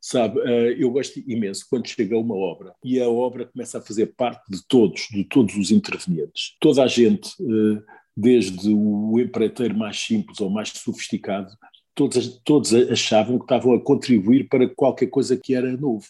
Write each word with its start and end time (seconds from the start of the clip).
Sabe, 0.00 0.40
eh, 0.40 0.76
eu 0.78 0.90
gosto 0.90 1.20
imenso 1.26 1.66
quando 1.68 1.88
chega 1.88 2.18
uma 2.18 2.34
obra 2.34 2.74
e 2.84 3.00
a 3.00 3.08
obra 3.08 3.46
começa 3.46 3.78
a 3.78 3.82
fazer 3.82 4.14
parte 4.16 4.42
de 4.50 4.66
todos, 4.66 5.08
de 5.10 5.24
todos 5.24 5.56
os 5.56 5.70
intervenientes. 5.70 6.56
Toda 6.60 6.82
a 6.82 6.86
gente, 6.86 7.30
eh, 7.40 7.82
desde 8.16 8.72
o 8.72 9.18
empreiteiro 9.18 9.76
mais 9.76 9.98
simples 9.98 10.40
ao 10.40 10.50
mais 10.50 10.70
sofisticado, 10.70 11.52
todos, 11.94 12.40
todos 12.44 12.72
achavam 12.74 13.38
que 13.38 13.44
estavam 13.44 13.74
a 13.74 13.80
contribuir 13.80 14.48
para 14.48 14.68
qualquer 14.68 15.08
coisa 15.08 15.36
que 15.36 15.54
era 15.54 15.76
novo. 15.76 16.06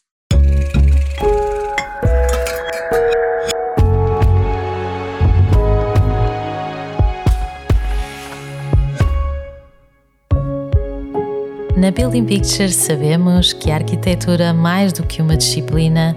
Na 11.80 11.90
Building 11.90 12.26
Pictures 12.26 12.76
sabemos 12.76 13.54
que 13.54 13.70
a 13.70 13.76
arquitetura, 13.76 14.52
mais 14.52 14.92
do 14.92 15.02
que 15.02 15.22
uma 15.22 15.34
disciplina, 15.34 16.14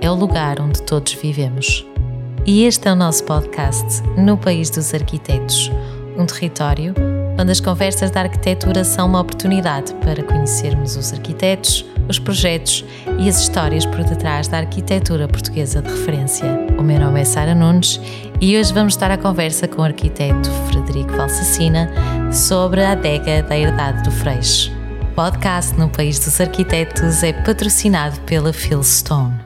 é 0.00 0.10
o 0.10 0.14
lugar 0.14 0.58
onde 0.58 0.80
todos 0.80 1.12
vivemos. 1.12 1.86
E 2.46 2.64
este 2.64 2.88
é 2.88 2.92
o 2.92 2.96
nosso 2.96 3.22
podcast 3.24 4.02
No 4.16 4.38
País 4.38 4.70
dos 4.70 4.94
Arquitetos, 4.94 5.70
um 6.16 6.24
território 6.24 6.94
onde 7.38 7.52
as 7.52 7.60
conversas 7.60 8.10
da 8.10 8.22
arquitetura 8.22 8.84
são 8.84 9.06
uma 9.06 9.20
oportunidade 9.20 9.92
para 9.96 10.22
conhecermos 10.22 10.96
os 10.96 11.12
arquitetos, 11.12 11.84
os 12.08 12.18
projetos 12.18 12.82
e 13.18 13.28
as 13.28 13.38
histórias 13.38 13.84
por 13.84 14.02
detrás 14.04 14.48
da 14.48 14.60
arquitetura 14.60 15.28
portuguesa 15.28 15.82
de 15.82 15.90
referência. 15.90 16.46
O 16.78 16.82
meu 16.82 16.98
nome 16.98 17.20
é 17.20 17.24
Sara 17.24 17.54
Nunes 17.54 18.00
e 18.40 18.56
hoje 18.56 18.72
vamos 18.72 18.94
estar 18.94 19.10
à 19.10 19.18
conversa 19.18 19.68
com 19.68 19.82
o 19.82 19.84
arquiteto 19.84 20.50
Frederico 20.70 21.14
Valsacina 21.14 21.90
sobre 22.32 22.82
a 22.82 22.92
adega 22.92 23.42
da 23.42 23.58
Herdade 23.58 24.04
do 24.04 24.10
Freixo 24.10 24.80
podcast 25.14 25.78
no 25.78 25.90
País 25.90 26.18
dos 26.18 26.40
Arquitetos 26.40 27.22
é 27.22 27.34
patrocinado 27.34 28.18
pela 28.22 28.50
Philstone. 28.50 29.38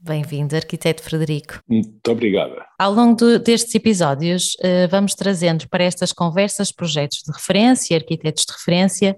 Bem-vindo, 0.00 0.56
arquiteto 0.56 1.00
Frederico. 1.00 1.60
Muito 1.68 2.10
obrigada. 2.10 2.66
Ao 2.78 2.92
longo 2.92 3.14
do, 3.14 3.38
destes 3.38 3.72
episódios, 3.74 4.54
uh, 4.56 4.88
vamos 4.90 5.14
trazendo 5.14 5.68
para 5.68 5.84
estas 5.84 6.12
conversas 6.12 6.72
projetos 6.72 7.18
de 7.24 7.32
referência, 7.32 7.96
arquitetos 7.96 8.44
de 8.44 8.52
referência 8.52 9.16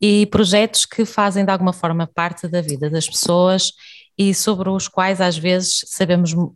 e 0.00 0.26
projetos 0.26 0.84
que 0.84 1.04
fazem 1.04 1.44
de 1.44 1.52
alguma 1.52 1.72
forma 1.72 2.10
parte 2.12 2.48
da 2.48 2.60
vida 2.60 2.90
das 2.90 3.08
pessoas 3.08 3.72
e 4.18 4.34
sobre 4.34 4.68
os 4.68 4.88
quais 4.88 5.20
às 5.20 5.38
vezes 5.38 5.84
sabemos 5.86 6.32
uh, 6.32 6.52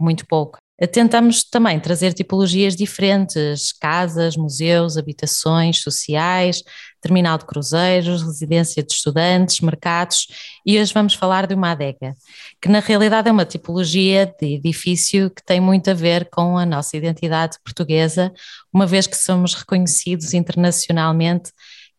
muito 0.00 0.26
pouco. 0.26 0.58
Tentamos 0.90 1.44
também 1.44 1.78
trazer 1.78 2.12
tipologias 2.12 2.74
diferentes, 2.74 3.72
casas, 3.72 4.36
museus, 4.36 4.96
habitações 4.96 5.80
sociais, 5.80 6.62
terminal 7.00 7.36
de 7.36 7.44
cruzeiros, 7.44 8.22
residência 8.22 8.82
de 8.82 8.92
estudantes, 8.92 9.60
mercados 9.60 10.26
e 10.64 10.80
hoje 10.80 10.94
vamos 10.94 11.14
falar 11.14 11.46
de 11.46 11.54
uma 11.54 11.72
adega, 11.72 12.14
que 12.60 12.68
na 12.68 12.80
realidade 12.80 13.28
é 13.28 13.32
uma 13.32 13.44
tipologia 13.44 14.32
de 14.40 14.54
edifício 14.54 15.30
que 15.30 15.44
tem 15.44 15.60
muito 15.60 15.90
a 15.90 15.94
ver 15.94 16.28
com 16.30 16.56
a 16.56 16.64
nossa 16.64 16.96
identidade 16.96 17.58
portuguesa, 17.64 18.32
uma 18.72 18.86
vez 18.86 19.06
que 19.06 19.16
somos 19.16 19.54
reconhecidos 19.54 20.32
internacionalmente 20.32 21.52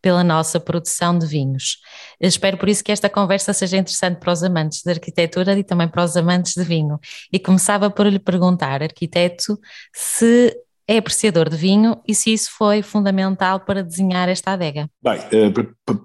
pela 0.04 0.22
nossa 0.22 0.60
produção 0.60 1.18
de 1.18 1.26
vinhos. 1.26 1.78
Espero 2.20 2.58
por 2.58 2.68
isso 2.68 2.84
que 2.84 2.92
esta 2.92 3.08
conversa 3.08 3.54
seja 3.54 3.78
interessante 3.78 4.20
para 4.20 4.34
os 4.34 4.42
amantes 4.42 4.82
de 4.82 4.90
arquitetura 4.90 5.58
e 5.58 5.64
também 5.64 5.88
para 5.88 6.04
os 6.04 6.14
amantes 6.14 6.52
de 6.52 6.62
vinho. 6.62 7.00
E 7.32 7.38
começava 7.38 7.88
por 7.90 8.06
lhe 8.06 8.18
perguntar, 8.18 8.82
arquiteto, 8.82 9.58
se 9.94 10.54
é 10.86 10.98
apreciador 10.98 11.48
de 11.48 11.56
vinho 11.56 11.98
e 12.06 12.14
se 12.14 12.34
isso 12.34 12.50
foi 12.54 12.82
fundamental 12.82 13.60
para 13.60 13.82
desenhar 13.82 14.28
esta 14.28 14.52
adega. 14.52 14.90
Bem, 15.02 15.18
eh, 15.32 15.50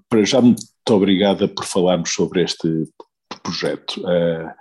para 0.08 0.23
já 0.23 0.39
muito 0.39 0.64
obrigada 0.89 1.45
por 1.50 1.66
falarmos 1.66 2.14
sobre 2.14 2.42
este 2.42 2.70
projeto. 3.44 4.02
Eh, 4.08 4.55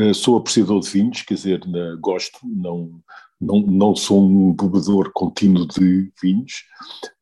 eh, 0.00 0.12
sou 0.12 0.36
apreciador 0.36 0.80
de 0.80 0.90
vinhos, 0.90 1.22
quer 1.22 1.32
dizer, 1.32 1.62
gosto, 1.98 2.40
não, 2.44 3.00
não, 3.42 3.60
não 3.60 3.96
sou 3.96 4.24
um 4.24 4.54
bebedor 4.54 5.10
contínuo 5.12 5.66
de 5.66 6.12
vinhos. 6.22 6.64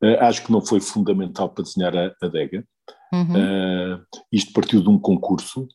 Uh, 0.01 0.21
acho 0.21 0.45
que 0.45 0.51
não 0.51 0.61
foi 0.61 0.79
fundamental 0.79 1.49
para 1.49 1.63
desenhar 1.63 1.97
a 1.97 2.15
adega. 2.21 2.63
Uhum. 3.11 3.95
Uh, 3.95 4.05
isto 4.31 4.53
partiu 4.53 4.81
de 4.81 4.89
um 4.89 4.99
concurso 4.99 5.67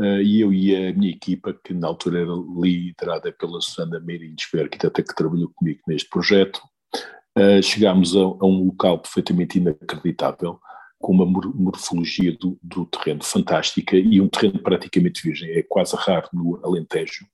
uh, 0.00 0.20
e 0.22 0.40
eu 0.40 0.52
e 0.52 0.74
a 0.74 0.92
minha 0.94 1.12
equipa, 1.12 1.54
que 1.62 1.74
na 1.74 1.86
altura 1.86 2.22
era 2.22 2.32
liderada 2.60 3.30
pela 3.32 3.60
Susana 3.60 4.00
Meirins, 4.00 4.42
foi 4.50 4.60
a 4.60 4.62
arquiteta 4.64 5.02
que 5.02 5.14
trabalhou 5.14 5.52
comigo 5.54 5.80
neste 5.86 6.08
projeto, 6.08 6.60
chegámos 7.64 8.16
a, 8.16 8.20
a, 8.20 8.46
um 8.46 8.66
local 8.66 9.00
perfeitamente 9.00 9.58
inacreditável, 9.58 10.60
com 11.00 11.12
uma 11.12 11.26
morfologia 11.26 12.32
do, 12.38 12.56
do 12.62 12.86
terreno 12.86 13.24
fantástica 13.24 13.96
e 13.96 14.20
um 14.20 14.28
terreno 14.28 14.60
praticamente 14.60 15.20
virgem. 15.20 15.50
É 15.50 15.60
quase 15.60 15.96
raro 15.96 16.28
no 16.32 16.60
Alentejo 16.64 17.26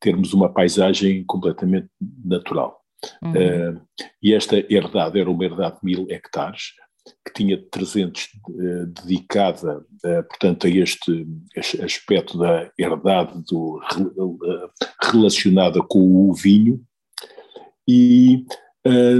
termos 0.00 0.32
uma 0.32 0.52
paisagem 0.52 1.24
completamente 1.24 1.88
natural. 2.24 2.80
Uhum. 3.22 3.32
Uh, 3.32 3.80
e 4.22 4.34
esta 4.34 4.56
herdade 4.72 5.18
era 5.18 5.30
uma 5.30 5.44
herdade 5.44 5.76
de 5.76 5.84
mil 5.84 6.06
hectares, 6.10 6.72
que 7.26 7.34
tinha 7.34 7.62
300 7.70 8.24
uh, 8.48 8.86
dedicada, 8.86 9.78
uh, 9.78 10.22
portanto, 10.28 10.66
a 10.66 10.70
este 10.70 11.26
aspecto 11.82 12.38
da 12.38 12.70
herdade 12.78 13.42
do, 13.48 13.80
relacionada 15.02 15.80
com 15.82 16.28
o 16.28 16.32
vinho, 16.32 16.82
e 17.86 18.46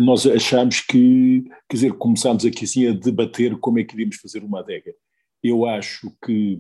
nós 0.03 0.27
achámos 0.27 0.81
que, 0.81 1.43
quer 1.69 1.77
dizer, 1.77 1.93
começámos 1.95 2.45
aqui 2.45 2.65
assim 2.65 2.87
a 2.87 2.93
debater 2.93 3.57
como 3.59 3.79
é 3.79 3.85
que 3.85 3.95
iríamos 3.95 4.17
fazer 4.17 4.43
uma 4.45 4.61
adega. 4.61 4.93
Eu 5.43 5.65
acho 5.65 6.13
que 6.25 6.59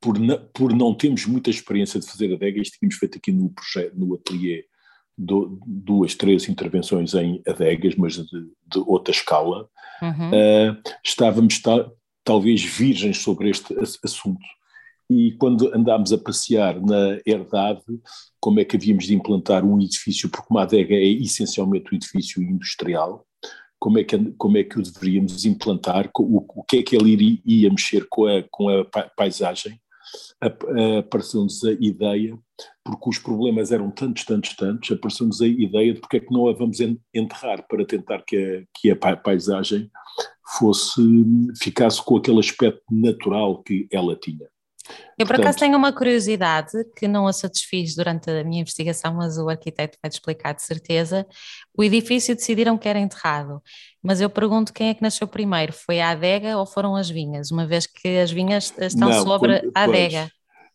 por, 0.00 0.16
por 0.54 0.74
não 0.74 0.94
termos 0.94 1.26
muita 1.26 1.50
experiência 1.50 2.00
de 2.00 2.06
fazer 2.06 2.32
adegas, 2.32 2.68
tínhamos 2.68 2.96
feito 2.96 3.18
aqui 3.18 3.30
no, 3.30 3.50
projeto, 3.50 3.94
no 3.94 4.14
ateliê 4.14 4.64
do, 5.16 5.60
duas, 5.66 6.14
três 6.14 6.48
intervenções 6.48 7.14
em 7.14 7.42
adegas, 7.46 7.94
mas 7.96 8.14
de, 8.14 8.40
de 8.66 8.78
outra 8.86 9.12
escala. 9.12 9.68
Uhum. 10.00 10.30
Uh, 10.30 10.82
estávamos 11.04 11.60
ta, 11.60 11.90
talvez 12.24 12.64
virgens 12.64 13.18
sobre 13.18 13.50
este 13.50 13.74
assunto. 14.02 14.40
E 15.10 15.32
quando 15.32 15.74
andámos 15.74 16.12
a 16.12 16.18
passear 16.18 16.80
na 16.80 17.18
herdade, 17.26 17.82
como 18.38 18.60
é 18.60 18.64
que 18.64 18.76
havíamos 18.76 19.06
de 19.06 19.14
implantar 19.14 19.64
um 19.64 19.80
edifício, 19.80 20.30
porque 20.30 20.46
uma 20.48 20.62
adega 20.62 20.94
é 20.94 21.04
essencialmente 21.04 21.92
um 21.92 21.96
edifício 21.96 22.42
industrial, 22.42 23.26
como 23.78 23.98
é 23.98 24.04
que, 24.04 24.16
como 24.38 24.56
é 24.56 24.62
que 24.62 24.78
o 24.78 24.82
deveríamos 24.82 25.44
implantar, 25.44 26.08
o, 26.16 26.46
o 26.60 26.62
que 26.62 26.78
é 26.78 26.82
que 26.82 26.94
ele 26.94 27.10
iria, 27.10 27.38
ia 27.44 27.70
mexer 27.70 28.06
com 28.08 28.26
a, 28.26 28.44
com 28.50 28.68
a 28.68 28.84
paisagem, 29.16 29.80
apareceu-nos 30.40 31.64
a 31.64 31.72
ideia, 31.72 32.38
porque 32.84 33.08
os 33.10 33.18
problemas 33.18 33.72
eram 33.72 33.90
tantos, 33.90 34.24
tantos, 34.24 34.54
tantos, 34.54 34.90
apareceu-nos 34.90 35.40
a 35.40 35.46
ideia 35.46 35.94
de 35.94 36.00
porque 36.00 36.18
é 36.18 36.20
que 36.20 36.32
não 36.32 36.48
a 36.48 36.52
vamos 36.52 36.78
enterrar 37.14 37.66
para 37.68 37.84
tentar 37.84 38.22
que 38.22 38.36
a, 38.36 38.78
que 38.78 38.90
a 38.90 39.16
paisagem 39.16 39.90
fosse, 40.58 41.02
ficasse 41.60 42.04
com 42.04 42.16
aquele 42.16 42.40
aspecto 42.40 42.82
natural 42.90 43.62
que 43.62 43.86
ela 43.90 44.16
tinha. 44.16 44.48
Eu 45.18 45.26
por 45.26 45.36
acaso 45.36 45.58
tenho 45.58 45.76
uma 45.76 45.92
curiosidade 45.92 46.72
que 46.96 47.06
não 47.06 47.26
a 47.26 47.32
satisfiz 47.32 47.94
durante 47.94 48.30
a 48.30 48.42
minha 48.42 48.62
investigação, 48.62 49.14
mas 49.14 49.36
o 49.36 49.48
arquiteto 49.48 49.98
vai 50.02 50.10
te 50.10 50.14
explicar 50.14 50.54
de 50.54 50.62
certeza. 50.62 51.26
O 51.76 51.84
edifício 51.84 52.34
decidiram 52.34 52.78
que 52.78 52.88
era 52.88 52.98
enterrado, 52.98 53.62
mas 54.02 54.20
eu 54.20 54.30
pergunto 54.30 54.72
quem 54.72 54.88
é 54.88 54.94
que 54.94 55.02
nasceu 55.02 55.28
primeiro, 55.28 55.72
foi 55.72 56.00
a 56.00 56.10
adega 56.10 56.56
ou 56.56 56.66
foram 56.66 56.96
as 56.96 57.10
vinhas, 57.10 57.50
uma 57.50 57.66
vez 57.66 57.86
que 57.86 58.18
as 58.18 58.30
vinhas 58.30 58.72
estão 58.78 59.10
não, 59.10 59.22
sobre 59.22 59.60
quando, 59.60 59.72
a 59.74 59.82
adega? 59.82 60.30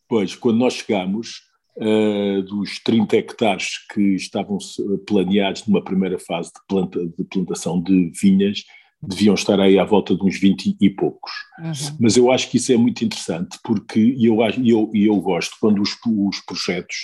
Pois, 0.07 0.31
pois, 0.31 0.35
quando 0.35 0.57
nós 0.57 0.75
chegamos, 0.75 1.41
uh, 1.77 2.41
dos 2.43 2.79
30 2.79 3.17
hectares 3.17 3.85
que 3.93 4.15
estavam 4.15 4.57
planeados 5.07 5.65
numa 5.65 5.83
primeira 5.83 6.19
fase 6.19 6.49
de, 6.49 6.59
planta, 6.67 6.99
de 7.05 7.23
plantação 7.25 7.81
de 7.81 8.11
vinhas, 8.21 8.63
deviam 9.01 9.35
estar 9.35 9.59
aí 9.59 9.77
à 9.77 9.83
volta 9.83 10.15
de 10.15 10.23
uns 10.23 10.39
20 10.39 10.77
e 10.79 10.89
poucos. 10.89 11.31
Uhum. 11.59 11.97
Mas 11.99 12.17
eu 12.17 12.31
acho 12.31 12.49
que 12.49 12.57
isso 12.57 12.71
é 12.71 12.77
muito 12.77 13.03
interessante, 13.03 13.57
porque 13.63 14.15
eu, 14.19 14.37
eu, 14.63 14.91
eu 14.93 15.15
gosto 15.21 15.55
quando 15.59 15.81
os, 15.81 15.91
os 16.05 16.39
projetos 16.45 16.95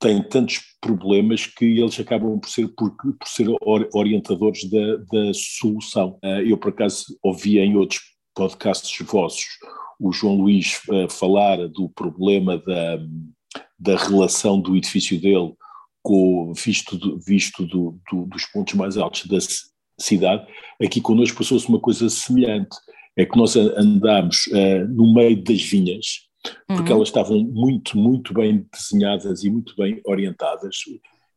têm 0.00 0.22
tantos 0.22 0.60
problemas 0.80 1.46
que 1.46 1.64
eles 1.64 1.98
acabam 1.98 2.38
por 2.38 2.48
ser, 2.48 2.68
por, 2.68 2.94
por 2.96 3.28
ser 3.28 3.48
orientadores 3.92 4.68
da, 4.70 4.96
da 4.96 5.34
solução. 5.34 6.18
Ah, 6.22 6.42
eu, 6.42 6.56
por 6.56 6.70
acaso, 6.70 7.18
ouvi 7.22 7.58
em 7.58 7.76
outros 7.76 8.00
podcasts 8.34 9.06
vossos 9.06 9.46
o 9.98 10.12
João 10.12 10.36
Luís 10.36 10.80
uh, 10.88 11.10
falar 11.10 11.68
do 11.68 11.88
problema 11.88 12.58
da, 12.58 12.98
da 13.78 13.96
relação 13.96 14.60
do 14.60 14.76
edifício 14.76 15.20
dele 15.20 15.52
com, 16.02 16.52
visto, 16.54 16.96
do, 16.96 17.18
visto 17.18 17.66
do, 17.66 17.98
do, 18.10 18.26
dos 18.26 18.46
pontos 18.46 18.74
mais 18.74 18.96
altos 18.96 19.26
da, 19.26 19.38
cidade, 19.98 20.46
aqui 20.82 21.00
connosco 21.00 21.38
passou-se 21.38 21.68
uma 21.68 21.80
coisa 21.80 22.08
semelhante, 22.08 22.76
é 23.16 23.24
que 23.24 23.36
nós 23.36 23.56
andámos 23.56 24.46
uh, 24.48 24.86
no 24.88 25.12
meio 25.12 25.42
das 25.42 25.60
vinhas, 25.62 26.28
porque 26.66 26.92
uhum. 26.92 26.98
elas 26.98 27.08
estavam 27.08 27.42
muito, 27.42 27.98
muito 27.98 28.32
bem 28.32 28.66
desenhadas 28.72 29.42
e 29.42 29.50
muito 29.50 29.74
bem 29.76 30.00
orientadas, 30.06 30.76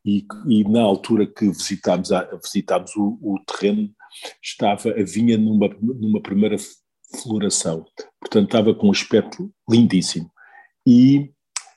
e, 0.05 0.25
e 0.47 0.63
na 0.63 0.81
altura 0.81 1.25
que 1.25 1.47
visitámos, 1.49 2.11
a, 2.11 2.23
visitámos 2.43 2.95
o, 2.95 3.17
o, 3.21 3.39
terreno, 3.45 3.89
estava 4.41 4.89
a 4.89 5.03
vinha 5.03 5.37
numa, 5.37 5.69
numa 5.81 6.21
primeira 6.21 6.57
floração. 7.21 7.85
portanto 8.19 8.45
estava 8.45 8.73
com 8.73 8.87
um 8.87 8.91
aspecto 8.91 9.51
lindíssimo. 9.69 10.29
E 10.87 11.31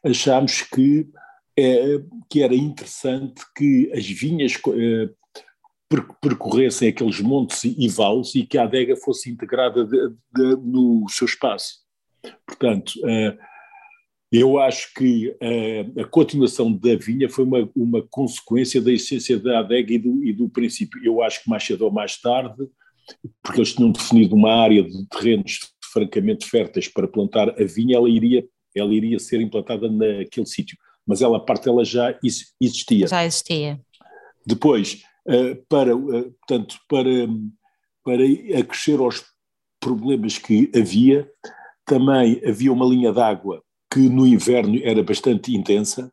achámos 0.04 0.62
que, 0.62 1.06
é, 1.56 2.00
que 2.28 2.42
era 2.42 2.54
interessante 2.54 3.42
que 3.56 3.90
as 3.94 4.06
vinhas 4.06 4.52
é, 4.54 5.10
percorressem 6.20 6.88
aqueles 6.88 7.20
montes 7.20 7.64
e 7.64 7.88
vales 7.88 8.34
e 8.34 8.44
que 8.44 8.58
a 8.58 8.64
adega 8.64 8.96
fosse 8.96 9.30
integrada 9.30 9.84
de, 9.84 10.08
de, 10.34 10.56
no 10.56 11.06
seu 11.08 11.26
espaço. 11.26 11.84
Portanto, 12.46 12.92
é, 13.06 13.36
eu 14.32 14.58
acho 14.58 14.92
que 14.94 15.36
a, 15.96 16.02
a 16.02 16.04
continuação 16.06 16.72
da 16.72 16.96
vinha 16.96 17.28
foi 17.28 17.44
uma, 17.44 17.70
uma 17.76 18.02
consequência 18.02 18.80
da 18.80 18.92
essência 18.92 19.38
da 19.38 19.60
adega 19.60 19.92
e 19.92 19.98
do, 19.98 20.24
e 20.24 20.32
do 20.32 20.48
princípio. 20.48 21.00
Eu 21.04 21.22
acho 21.22 21.44
que 21.44 21.50
mais 21.50 21.62
cedo 21.62 21.84
ou 21.84 21.92
mais 21.92 22.20
tarde, 22.20 22.66
porque 23.42 23.60
eles 23.60 23.74
tinham 23.74 23.92
definido 23.92 24.34
uma 24.34 24.52
área 24.52 24.82
de 24.82 25.06
terrenos 25.08 25.60
francamente 25.92 26.46
férteis 26.46 26.88
para 26.88 27.06
plantar 27.06 27.50
a 27.50 27.64
vinha, 27.64 27.96
ela 27.96 28.10
iria, 28.10 28.44
ela 28.74 28.92
iria 28.92 29.18
ser 29.20 29.40
implantada 29.40 29.88
naquele 29.88 30.46
sítio. 30.46 30.76
Mas 31.06 31.22
ela, 31.22 31.36
a 31.36 31.40
parte 31.40 31.66
dela 31.66 31.84
já 31.84 32.18
existia. 32.60 33.06
Já 33.06 33.24
existia. 33.24 33.80
Depois, 34.44 35.02
eh, 35.02 35.13
para, 35.68 35.90
eh, 35.90 36.30
portanto, 36.46 36.76
para, 36.88 37.28
para 38.04 38.24
acrescer 38.60 38.98
aos 38.98 39.24
problemas 39.80 40.38
que 40.38 40.70
havia, 40.74 41.28
também 41.84 42.40
havia 42.46 42.72
uma 42.72 42.86
linha 42.86 43.12
d'água 43.12 43.62
que 43.92 44.08
no 44.08 44.26
inverno 44.26 44.80
era 44.82 45.02
bastante 45.02 45.54
intensa 45.54 46.12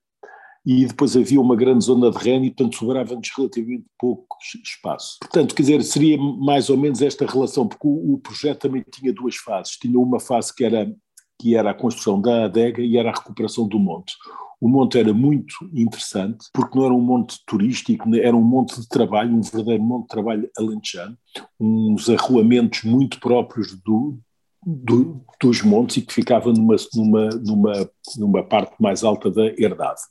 e 0.66 0.86
depois 0.86 1.18
havia 1.18 1.42
uma 1.42 1.56
grande 1.56 1.84
zona 1.84 2.12
de 2.12 2.18
reno 2.18 2.46
e, 2.46 2.52
portanto, 2.52 2.78
sobrava-nos 2.78 3.31
relativamente 3.36 3.86
pouco 3.98 4.38
espaço. 4.63 5.18
Portanto, 5.19 5.56
quer 5.56 5.64
dizer, 5.64 5.84
seria 5.84 6.18
mais 6.18 6.69
ou 6.69 6.78
menos 6.78 7.02
esta 7.02 7.25
relação, 7.25 7.68
porque 7.68 7.88
o, 7.88 8.14
o, 8.14 8.19
projeto 8.19 8.62
também 8.62 8.86
tinha 8.92 9.12
duas 9.12 9.36
fases. 9.38 9.78
Tinha 9.78 9.98
uma 9.98 10.19
fase 10.19 10.54
que 10.54 10.64
era, 10.64 10.94
que 11.40 11.56
era 11.56 11.72
a 11.72 11.74
construção 11.74 12.22
da 12.22 12.46
adega 12.46 12.81
e 12.81 12.98
era 12.98 13.10
a 13.10 13.14
recuperação 13.14 13.68
do 13.68 13.80
monte. 13.80 14.14
O 14.62 14.69
monte 14.69 15.00
era 15.00 15.12
muito 15.12 15.56
interessante, 15.74 16.46
porque 16.54 16.78
não 16.78 16.86
era 16.86 16.94
um 16.94 17.02
monte 17.02 17.40
turístico, 17.48 18.08
né, 18.08 18.19
era 18.19 18.38
um 18.38 18.44
monte 18.44 18.80
de 18.80 18.88
trabalho, 18.88 19.34
um 19.34 19.42
verdadeiro 19.42 19.84
monte 19.84 20.04
de 20.04 20.10
trabalho 20.10 20.50
alentejano, 20.56 21.18
uns 21.60 22.08
arruamentos 22.08 22.84
muito 22.84 23.19
próprios 23.19 23.75
do, 23.81 24.19
do, 24.63 25.25
dos 25.42 25.63
montes 25.63 25.98
e 25.98 26.02
que 26.04 26.13
ficava 26.13 26.54
numa, 26.54 26.75
numa, 26.94 27.30
numa, 27.30 27.90
numa 28.18 28.44
parte 28.44 28.75
mais 28.80 29.04
alta 29.04 29.31
da 29.31 29.48
herdade. 29.58 30.02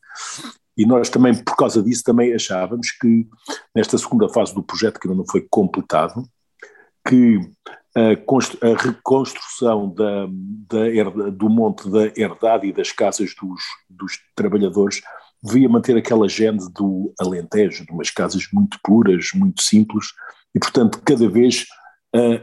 E 0.76 0.84
nós 0.84 1.08
também, 1.08 1.34
por 1.44 1.56
causa 1.56 1.82
disso, 1.82 2.02
também 2.02 2.34
achávamos 2.34 2.90
que 2.90 3.28
nesta 3.74 3.96
segunda 3.98 4.28
fase 4.28 4.54
do 4.54 4.62
projeto, 4.62 4.98
que 4.98 5.06
ainda 5.06 5.18
não 5.18 5.26
foi 5.26 5.46
completado, 5.48 6.24
que 7.10 7.40
a, 7.96 8.10
a 8.70 8.82
reconstrução 8.82 9.92
da, 9.92 10.26
da 10.68 11.30
do 11.30 11.50
monte 11.50 11.90
da 11.90 12.06
herdade 12.16 12.68
e 12.68 12.72
das 12.72 12.92
casas 12.92 13.34
dos, 13.34 13.60
dos 13.88 14.18
trabalhadores 14.36 15.02
devia 15.42 15.68
manter 15.68 15.96
aquela 15.96 16.28
gene 16.28 16.60
do 16.72 17.12
Alentejo, 17.18 17.84
de 17.84 17.90
umas 17.90 18.10
casas 18.10 18.46
muito 18.52 18.78
puras, 18.84 19.30
muito 19.34 19.60
simples, 19.60 20.06
e 20.54 20.60
portanto 20.60 21.00
cada 21.04 21.28
vez 21.28 21.66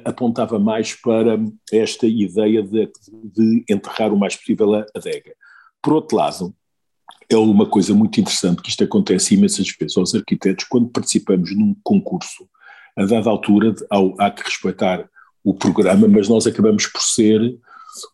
apontava 0.03 0.59
mais 0.59 0.93
para 0.93 1.39
esta 1.71 2.07
ideia 2.07 2.63
de, 2.63 2.91
de, 3.33 3.65
enterrar 3.69 4.13
o 4.13 4.17
mais 4.17 4.35
possível 4.35 4.75
a 4.75 4.85
adega. 4.95 5.33
Por 5.81 5.93
outro 5.93 6.17
lado, 6.17 6.55
é 7.29 7.37
uma 7.37 7.65
coisa 7.65 7.93
muito 7.93 8.19
interessante 8.19 8.61
que 8.61 8.69
isto 8.69 8.83
acontece 8.83 9.35
imensas 9.35 9.69
vezes 9.77 9.97
aos 9.97 10.15
arquitetos 10.15 10.65
quando 10.69 10.89
participamos 10.89 11.55
num 11.55 11.75
concurso, 11.83 12.47
a 12.97 13.05
dada 13.05 13.29
altura 13.29 13.75
ao, 13.89 14.15
há 14.19 14.31
que 14.31 14.43
respeitar 14.43 15.07
o 15.43 15.53
programa, 15.53 16.07
mas 16.07 16.27
nós 16.27 16.47
acabamos 16.47 16.87
por 16.87 17.01
ser 17.01 17.57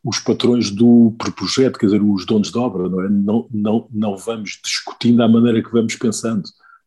os 0.03 0.19
patrões 0.19 0.69
do 0.69 1.15
projeto, 1.35 1.79
quer 1.79 1.87
dizer, 1.87 2.01
os 2.01 2.25
donos 2.25 2.51
de 2.51 2.57
obra, 2.57 2.87
não 2.87 3.01
é? 3.01 3.09
Não, 3.09 3.47
não, 3.51 3.87
não 3.91 4.17
vamos 4.17 4.59
discutindo 4.63 5.23
à 5.23 5.27
maneira 5.27 5.63
que 5.63 5.71
vamos 5.71 5.95
pensando, 5.95 6.43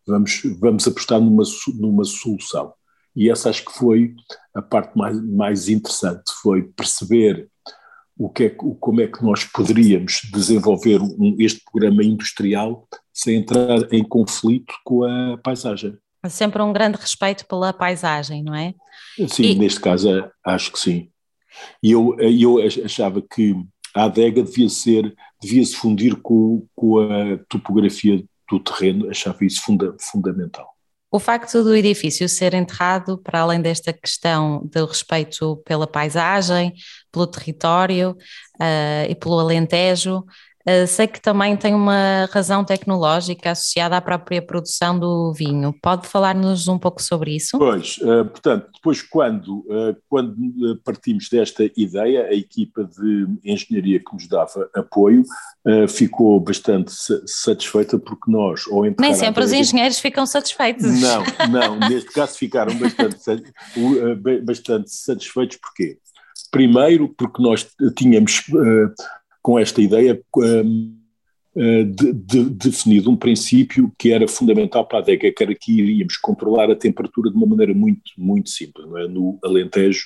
vamos, 0.07 0.43
vamos 0.61 0.87
apostar 0.87 1.21
numa, 1.21 1.43
numa 1.79 2.05
solução. 2.05 2.73
E 3.15 3.31
essa 3.31 3.49
acho 3.49 3.65
que 3.65 3.73
foi 3.73 4.15
a 4.55 4.63
parte 4.63 4.97
mais, 4.97 5.21
mais 5.21 5.69
interessante, 5.69 6.31
foi 6.43 6.63
perceber 6.63 7.49
o 8.19 8.31
que 8.31 8.45
é, 8.45 8.51
como 8.51 9.01
é 9.01 9.07
que 9.07 9.23
nós 9.23 9.45
poderíamos 9.45 10.21
desenvolver 10.33 11.01
um, 11.03 11.37
este 11.39 11.63
programa 11.71 12.03
industrial 12.03 12.87
sem 13.13 13.37
entrar 13.37 13.93
em 13.93 14.03
conflito 14.05 14.73
com 14.85 15.05
a 15.05 15.39
paisagem. 15.39 15.97
Sempre 16.29 16.63
um 16.63 16.73
grande 16.73 16.99
respeito 16.99 17.47
pela 17.47 17.73
paisagem, 17.73 18.43
não 18.43 18.55
é? 18.55 18.75
Sim, 19.29 19.45
e... 19.45 19.55
neste 19.55 19.81
caso 19.81 20.31
acho 20.45 20.73
que 20.73 20.79
sim. 20.79 21.09
E 21.83 21.93
eu, 21.93 22.17
eu 22.19 22.59
achava 22.85 23.23
que 23.23 23.55
a 23.95 24.05
adega 24.05 24.43
devia 24.43 24.69
ser, 24.69 25.15
devia 25.41 25.65
se 25.65 25.75
fundir 25.75 26.17
com, 26.17 26.67
com 26.75 26.99
a 26.99 27.39
topografia 27.49 28.23
do 28.51 28.61
terreno, 28.61 29.11
achava 29.11 29.45
isso 29.45 29.63
funda, 29.63 29.97
fundamental. 29.99 30.77
O 31.11 31.19
facto 31.19 31.63
do 31.63 31.75
edifício 31.75 32.29
ser 32.29 32.53
enterrado, 32.53 33.17
para 33.17 33.41
além 33.41 33.63
desta 33.63 33.93
questão 33.93 34.69
do 34.71 34.85
respeito 34.85 35.57
pela 35.65 35.87
paisagem, 35.87 36.75
pelo 37.11 37.27
território 37.27 38.11
uh, 38.61 39.09
e 39.09 39.15
pelo 39.15 39.39
Alentejo, 39.39 40.25
sei 40.89 41.07
que 41.07 41.21
também 41.21 41.57
tem 41.57 41.75
uma 41.75 42.29
razão 42.33 42.65
tecnológica 42.65 43.53
associada 43.53 43.97
à 43.97 44.01
própria 44.01 44.43
produção 44.43 44.99
do 44.99 45.33
vinho. 45.33 45.73
Pode 45.81 46.09
falar-nos 46.09 46.67
um 46.67 46.77
pouco 46.79 47.01
sobre 47.01 47.37
isso? 47.37 47.57
Pois, 47.57 47.99
uh, 47.99 48.25
portanto, 48.25 48.69
depois 48.75 49.01
quando, 49.01 49.59
uh, 49.69 49.97
quando 50.09 50.37
partimos 50.85 51.29
desta 51.29 51.71
ideia, 51.77 52.27
a 52.27 52.35
equipa 52.35 52.83
de 52.85 53.27
engenharia 53.45 54.01
que 54.01 54.13
nos 54.13 54.27
dava 54.27 54.69
apoio 54.75 55.25
ficou 55.89 56.39
bastante 56.39 56.93
satisfeita 57.27 57.99
porque 57.99 58.31
nós, 58.31 58.69
ou 58.69 58.85
Nem 59.01 59.15
sempre 59.15 59.43
os 59.43 59.53
engenheiros 59.53 59.99
ficam 59.99 60.25
satisfeitos. 60.25 60.85
Não, 61.01 61.25
não, 61.51 61.89
neste 61.89 62.13
caso 62.13 62.39
ficaram 62.39 62.73
bastante, 62.79 63.19
bastante 64.45 64.91
satisfeitos, 64.91 65.57
porquê? 65.57 65.99
Primeiro 66.53 67.09
porque 67.09 67.43
nós 67.43 67.67
tínhamos 67.97 68.45
com 69.47 69.61
esta 69.61 69.81
ideia 69.81 70.21
um, 70.37 70.99
uh, 71.55 71.85
de, 71.85 72.13
de, 72.13 72.45
definido 72.51 73.09
um 73.09 73.17
princípio 73.17 73.93
que 73.97 74.13
era 74.13 74.27
fundamental 74.27 74.85
para 74.85 74.99
a 74.99 75.01
adega, 75.01 75.33
que 75.33 75.41
era 75.41 75.55
que 75.55 75.71
iríamos 75.71 76.17
controlar 76.17 76.69
a 76.69 76.75
temperatura 76.75 77.31
de 77.31 77.37
uma 77.37 77.47
maneira 77.47 77.73
muito, 77.73 78.11
muito 78.19 78.51
simples. 78.51 78.85
É? 78.97 79.07
No 79.07 79.39
Alentejo, 79.45 80.05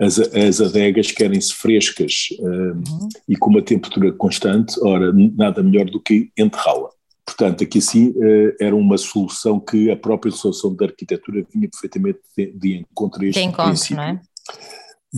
as, 0.00 0.18
as 0.18 0.60
adegas 0.60 1.12
querem-se 1.12 1.54
frescas 1.54 2.26
um, 2.40 2.46
uhum. 2.48 3.08
e 3.28 3.36
com 3.36 3.50
uma 3.50 3.62
temperatura 3.62 4.10
constante, 4.10 4.74
ora, 4.82 5.12
nada 5.12 5.62
melhor 5.62 5.84
do 5.84 6.02
que 6.02 6.32
enterrá-la. 6.36 6.88
Portanto, 7.24 7.62
aqui 7.62 7.80
sim 7.80 8.08
uh, 8.16 8.56
era 8.60 8.74
uma 8.74 8.98
solução 8.98 9.60
que 9.60 9.92
a 9.92 9.96
própria 9.96 10.32
solução 10.32 10.74
da 10.74 10.86
arquitetura 10.86 11.46
vinha 11.54 11.68
perfeitamente 11.68 12.18
de, 12.36 12.50
de 12.50 12.78
encontro 12.78 13.22
a 13.22 13.26
este 13.26 13.40
de 13.40 13.46
encontro, 13.46 13.66
princípio. 13.66 13.96
Não 13.98 14.02
é? 14.02 14.20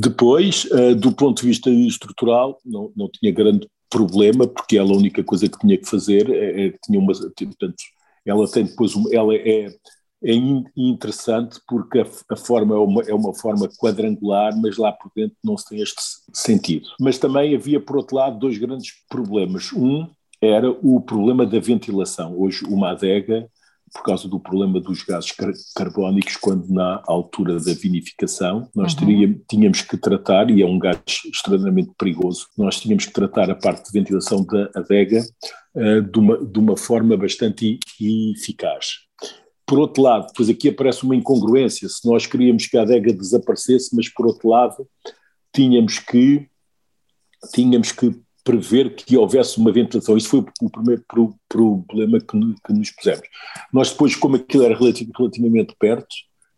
Depois, 0.00 0.64
uh, 0.66 0.94
do 0.94 1.12
ponto 1.12 1.40
de 1.40 1.48
vista 1.48 1.68
estrutural, 1.70 2.58
não, 2.64 2.92
não 2.94 3.10
tinha 3.10 3.32
grande 3.32 3.68
problema, 3.90 4.46
porque 4.46 4.78
ela 4.78 4.92
a 4.92 4.96
única 4.96 5.24
coisa 5.24 5.48
que 5.48 5.58
tinha 5.58 5.76
que 5.76 5.88
fazer 5.88 6.30
é, 6.30 6.66
é 6.66 6.74
tinha 6.84 7.00
uma, 7.00 7.12
portanto, 7.12 7.82
ela 8.24 8.48
tem 8.48 8.64
depois 8.64 8.94
uma, 8.94 9.12
ela 9.12 9.34
é, 9.34 9.66
é 10.22 10.32
interessante 10.76 11.58
porque 11.66 11.98
a, 11.98 12.06
a, 12.30 12.36
forma 12.36 12.76
é 12.76 12.78
uma, 12.78 13.02
é 13.02 13.14
uma 13.14 13.34
forma 13.34 13.68
quadrangular, 13.80 14.56
mas 14.60 14.76
lá 14.76 14.92
por 14.92 15.10
dentro 15.16 15.36
não 15.42 15.56
se 15.56 15.68
tem 15.68 15.80
este 15.80 16.00
sentido. 16.32 16.88
Mas 17.00 17.18
também 17.18 17.56
havia, 17.56 17.80
por 17.80 17.96
outro 17.96 18.16
lado, 18.16 18.38
dois 18.38 18.56
grandes 18.56 18.92
problemas. 19.08 19.72
Um 19.72 20.06
era 20.40 20.70
o 20.70 21.00
problema 21.00 21.44
da 21.44 21.58
ventilação. 21.58 22.38
Hoje, 22.38 22.64
uma 22.66 22.92
adega 22.92 23.50
por 23.92 24.02
causa 24.02 24.28
do 24.28 24.40
problema 24.40 24.80
dos 24.80 25.02
gases 25.02 25.32
car 25.32 25.52
carbónicos, 25.74 26.36
quando 26.36 26.68
na 26.68 27.02
altura 27.06 27.58
da 27.58 27.72
vinificação 27.72 28.68
nós 28.74 28.92
uhum. 28.92 28.98
teria, 28.98 29.40
tínhamos 29.48 29.82
que 29.82 29.96
tratar, 29.96 30.50
e 30.50 30.62
é 30.62 30.66
um 30.66 30.78
gás 30.78 30.98
extremamente 31.32 31.92
perigoso, 31.98 32.46
nós 32.56 32.80
tínhamos 32.80 33.06
que 33.06 33.12
tratar 33.12 33.50
a 33.50 33.54
parte 33.54 33.86
de 33.86 33.98
ventilação 33.98 34.44
da 34.44 34.70
adega 34.74 35.22
uh, 35.74 36.02
de, 36.02 36.18
uma, 36.18 36.44
de 36.44 36.58
uma 36.58 36.76
forma 36.76 37.16
bastante 37.16 37.78
eficaz. 38.00 39.08
Por 39.66 39.78
outro 39.78 40.02
lado, 40.02 40.28
depois 40.28 40.48
aqui 40.48 40.70
aparece 40.70 41.04
uma 41.04 41.14
incongruência, 41.14 41.88
se 41.88 42.08
nós 42.08 42.26
queríamos 42.26 42.66
que 42.66 42.78
a 42.78 42.82
adega 42.82 43.12
desaparecesse, 43.12 43.94
mas 43.94 44.08
por 44.08 44.26
outro 44.26 44.48
lado 44.48 44.88
tínhamos 45.52 45.98
que 45.98 46.48
tínhamos 47.52 47.92
que 47.92 48.18
prever 48.44 48.94
que 48.94 49.16
houvesse 49.16 49.58
uma 49.58 49.72
ventilação. 49.72 50.16
Isso 50.16 50.28
foi 50.28 50.44
o 50.62 50.70
primeiro 50.70 51.04
pro, 51.06 51.34
problema 51.48 52.18
que, 52.18 52.38
que, 52.66 52.72
nos 52.72 52.90
pusemos. 52.90 53.26
Nós 53.72 53.90
depois, 53.90 54.16
como 54.16 54.36
aquilo 54.36 54.64
era 54.64 54.76
relativamente 54.76 55.74
perto, 55.78 56.08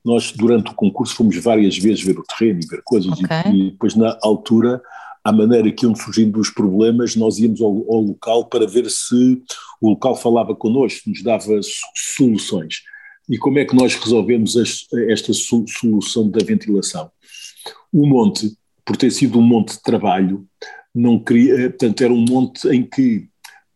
nós 0.05 0.33
durante 0.33 0.71
o 0.71 0.75
concurso 0.75 1.15
fomos 1.15 1.37
várias 1.37 1.77
vezes 1.77 2.03
ver 2.03 2.19
o 2.19 2.25
terreno 2.25 2.61
e 2.63 2.67
ver 2.67 2.81
coisas 2.85 3.13
okay. 3.13 3.53
e, 3.53 3.69
e, 3.69 3.71
depois 3.73 3.95
na 3.95 4.17
altura, 4.23 4.81
à 5.23 5.31
maneira 5.31 5.71
que 5.71 5.85
iam 5.85 5.95
surgindo 5.95 6.41
os 6.41 6.49
problemas, 6.49 7.17
nós 7.17 7.39
íamos 7.39 7.61
ao, 7.61 7.69
ao, 7.69 8.01
local 8.01 8.47
para 8.47 8.67
ver 8.67 8.89
se 8.91 9.43
o 9.81 9.91
local 9.91 10.17
falava 10.17 10.55
connosco, 10.55 11.11
nos 11.11 11.23
dava 11.23 11.61
soluções. 12.17 12.77
E 13.29 13.37
como 13.37 13.59
é 13.59 13.65
que 13.65 13.77
nós 13.77 13.95
resolvemos 13.95 14.55
esta 14.57 15.33
solução 15.33 16.29
da 16.31 16.45
ventilação? 16.45 17.11
O 17.93 18.07
monte 18.07 18.57
por 18.91 18.97
ter 18.97 19.11
sido 19.13 19.39
um 19.39 19.43
monte 19.43 19.75
de 19.75 19.83
trabalho, 19.83 20.45
não 20.95 21.19
queria, 21.19 21.71
portanto, 21.71 22.03
era 22.03 22.13
um 22.13 22.25
monte 22.29 22.69
em 22.69 22.83
que 22.83 23.29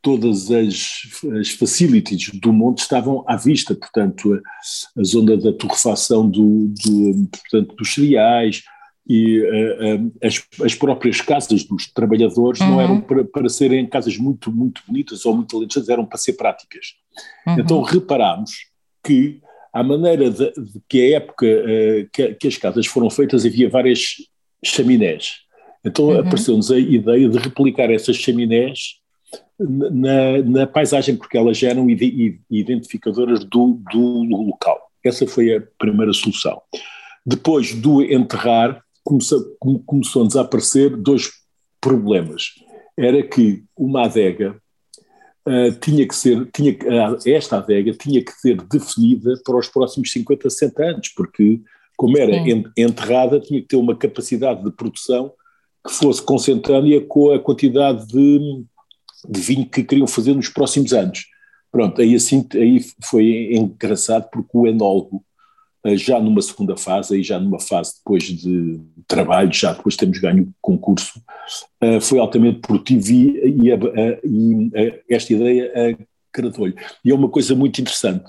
todas 0.04 0.50
as, 0.50 1.00
as 1.40 1.48
facilities 1.50 2.30
do 2.34 2.52
monte 2.52 2.80
estavam 2.80 3.24
à 3.26 3.36
vista, 3.36 3.74
portanto, 3.74 4.34
a, 4.34 5.00
a 5.00 5.02
zona 5.02 5.36
da 5.36 5.52
torrefação 5.52 6.28
do, 6.28 6.68
do, 6.84 7.28
portanto, 7.30 7.74
dos 7.74 7.94
cereais 7.94 8.62
e 9.08 9.40
uh, 9.40 9.96
uh, 9.96 10.12
as, 10.22 10.42
as, 10.62 10.74
próprias 10.74 11.20
casas 11.20 11.64
dos 11.64 11.90
trabalhadores 11.90 12.60
uhum. 12.60 12.68
não 12.68 12.80
eram 12.80 13.00
para, 13.00 13.24
para 13.24 13.48
serem 13.48 13.86
casas 13.86 14.16
muito, 14.16 14.52
muito 14.52 14.82
bonitas 14.86 15.24
ou 15.24 15.34
muito 15.34 15.56
alentejosas, 15.56 15.88
eram 15.88 16.06
para 16.06 16.18
ser 16.18 16.34
práticas. 16.34 16.94
Uhum. 17.46 17.60
Então 17.60 17.82
reparámos 17.82 18.52
que, 19.02 19.40
à 19.72 19.82
maneira 19.82 20.30
de, 20.30 20.52
de 20.52 20.82
que 20.88 21.00
a 21.00 21.16
época 21.16 21.46
uh, 21.46 22.08
que, 22.12 22.34
que, 22.34 22.48
as 22.48 22.56
casas 22.58 22.86
foram 22.86 23.08
feitas, 23.08 23.44
havia 23.46 23.70
várias 23.70 24.16
chaminés. 24.64 25.43
Então 25.84 26.06
uhum. 26.06 26.20
apareceu-nos 26.20 26.70
a 26.70 26.78
ideia 26.78 27.28
de 27.28 27.38
replicar 27.38 27.90
essas 27.90 28.16
chaminés 28.16 28.96
na, 29.58 30.38
na 30.42 30.66
paisagem, 30.66 31.16
porque 31.16 31.36
elas 31.36 31.62
eram 31.62 31.86
identificadoras 32.50 33.44
do, 33.44 33.80
do 33.92 34.24
local. 34.24 34.90
Essa 35.04 35.26
foi 35.26 35.54
a 35.54 35.62
primeira 35.78 36.12
solução. 36.12 36.60
Depois 37.24 37.74
do 37.74 38.02
enterrar, 38.02 38.82
começou, 39.02 39.44
começou-nos 39.86 40.36
a 40.36 40.40
aparecer 40.40 40.96
dois 40.96 41.30
problemas. 41.80 42.54
Era 42.96 43.22
que 43.22 43.64
uma 43.76 44.04
adega 44.04 44.56
uh, 45.46 45.72
tinha 45.80 46.06
que 46.08 46.14
ser, 46.14 46.48
tinha, 46.52 46.72
uh, 46.72 47.18
esta 47.26 47.58
adega 47.58 47.92
tinha 47.92 48.24
que 48.24 48.32
ser 48.32 48.56
definida 48.62 49.34
para 49.44 49.58
os 49.58 49.68
próximos 49.68 50.10
50, 50.10 50.48
60 50.48 50.84
anos, 50.84 51.08
porque 51.10 51.60
como 51.96 52.18
era 52.18 52.32
Sim. 52.32 52.64
enterrada, 52.76 53.38
tinha 53.38 53.60
que 53.60 53.68
ter 53.68 53.76
uma 53.76 53.94
capacidade 53.94 54.64
de 54.64 54.70
produção 54.70 55.32
que 55.86 55.92
fosse 55.92 56.22
consentânea 56.22 57.00
com 57.00 57.32
a 57.32 57.38
quantidade 57.38 58.06
de 58.06 58.64
de 59.28 59.40
vinho 59.40 59.68
que 59.68 59.82
queriam 59.82 60.06
fazer 60.06 60.34
nos 60.34 60.48
próximos 60.48 60.92
anos. 60.92 61.26
Pronto, 61.72 62.00
aí 62.00 62.14
assim 62.14 62.46
aí 62.54 62.84
foi 63.02 63.54
engraçado 63.54 64.28
porque 64.30 64.50
o 64.52 64.66
enólogo, 64.66 65.24
eh, 65.84 65.96
já 65.96 66.20
numa 66.20 66.40
segunda 66.40 66.76
fase, 66.76 67.14
aí 67.14 67.22
já 67.22 67.38
numa 67.38 67.58
fase 67.58 67.94
depois 67.96 68.22
de 68.22 68.80
trabalho, 69.08 69.52
já 69.52 69.72
depois 69.72 69.96
temos 69.96 70.18
ganho 70.18 70.44
o 70.44 70.54
concurso, 70.60 71.20
eh, 71.80 72.00
foi 72.00 72.18
altamente 72.18 72.60
produtivo 72.60 73.10
e, 73.10 73.64
e, 73.64 74.70
e 74.70 75.04
esta 75.10 75.32
ideia 75.32 75.98
agradou-lhe. 76.32 76.76
E 77.04 77.10
é 77.10 77.14
uma 77.14 77.28
coisa 77.28 77.56
muito 77.56 77.80
interessante, 77.80 78.24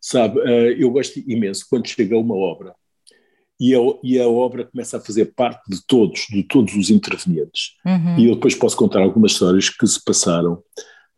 sabe, 0.00 0.40
eh, 0.40 0.76
eu 0.78 0.90
gosto 0.90 1.18
imenso 1.26 1.66
quando 1.68 1.86
chega 1.86 2.16
uma 2.16 2.34
obra 2.34 2.74
e 3.58 3.74
a, 3.74 3.78
e 4.02 4.18
a, 4.18 4.28
obra 4.28 4.64
começa 4.64 4.98
a 4.98 5.00
fazer 5.00 5.32
parte 5.34 5.62
de 5.68 5.84
todos, 5.86 6.26
de 6.30 6.42
todos 6.42 6.74
os 6.74 6.90
intervenientes. 6.90 7.74
Uhum. 7.84 8.18
E 8.18 8.26
eu 8.26 8.34
depois 8.34 8.54
posso 8.54 8.76
contar 8.76 9.00
algumas 9.00 9.32
histórias 9.32 9.70
que 9.70 9.86
se 9.86 10.02
passaram. 10.04 10.62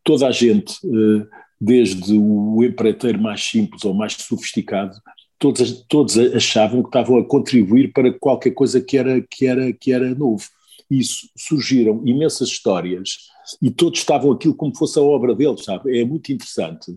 Toda 0.05 0.27
a 0.27 0.31
gente, 0.31 0.75
eh, 0.85 1.27
desde 1.61 2.15
o 2.17 2.63
empreiteiro 2.63 3.21
mais 3.21 3.43
simples 3.45 3.85
ao 3.85 3.93
mais 3.93 4.15
sofisticado, 4.15 4.97
todos, 5.39 5.85
todos 5.89 6.17
achavam 6.17 6.83
que 6.83 6.89
estavam 6.89 7.19
a 7.19 7.25
contribuir 7.25 7.93
para 7.93 8.13
qualquer 8.13 8.53
coisa 8.53 8.81
que 8.81 8.97
era, 8.97 9.21
que 9.21 9.47
era, 9.47 9.73
que 9.73 9.93
era 9.93 10.15
novo. 10.15 10.45
E 10.91 11.01
surgiram 11.37 12.03
imensas 12.07 12.49
histórias 12.49 13.29
e 13.61 13.71
todos 13.71 13.99
estavam 13.99 14.33
aquilo 14.33 14.55
como 14.55 14.77
fosse 14.77 14.99
a 14.99 15.03
obra 15.03 15.35
deles, 15.35 15.65
sabe? 15.65 15.99
É 15.99 16.05
muito 16.05 16.33
interessante 16.33 16.97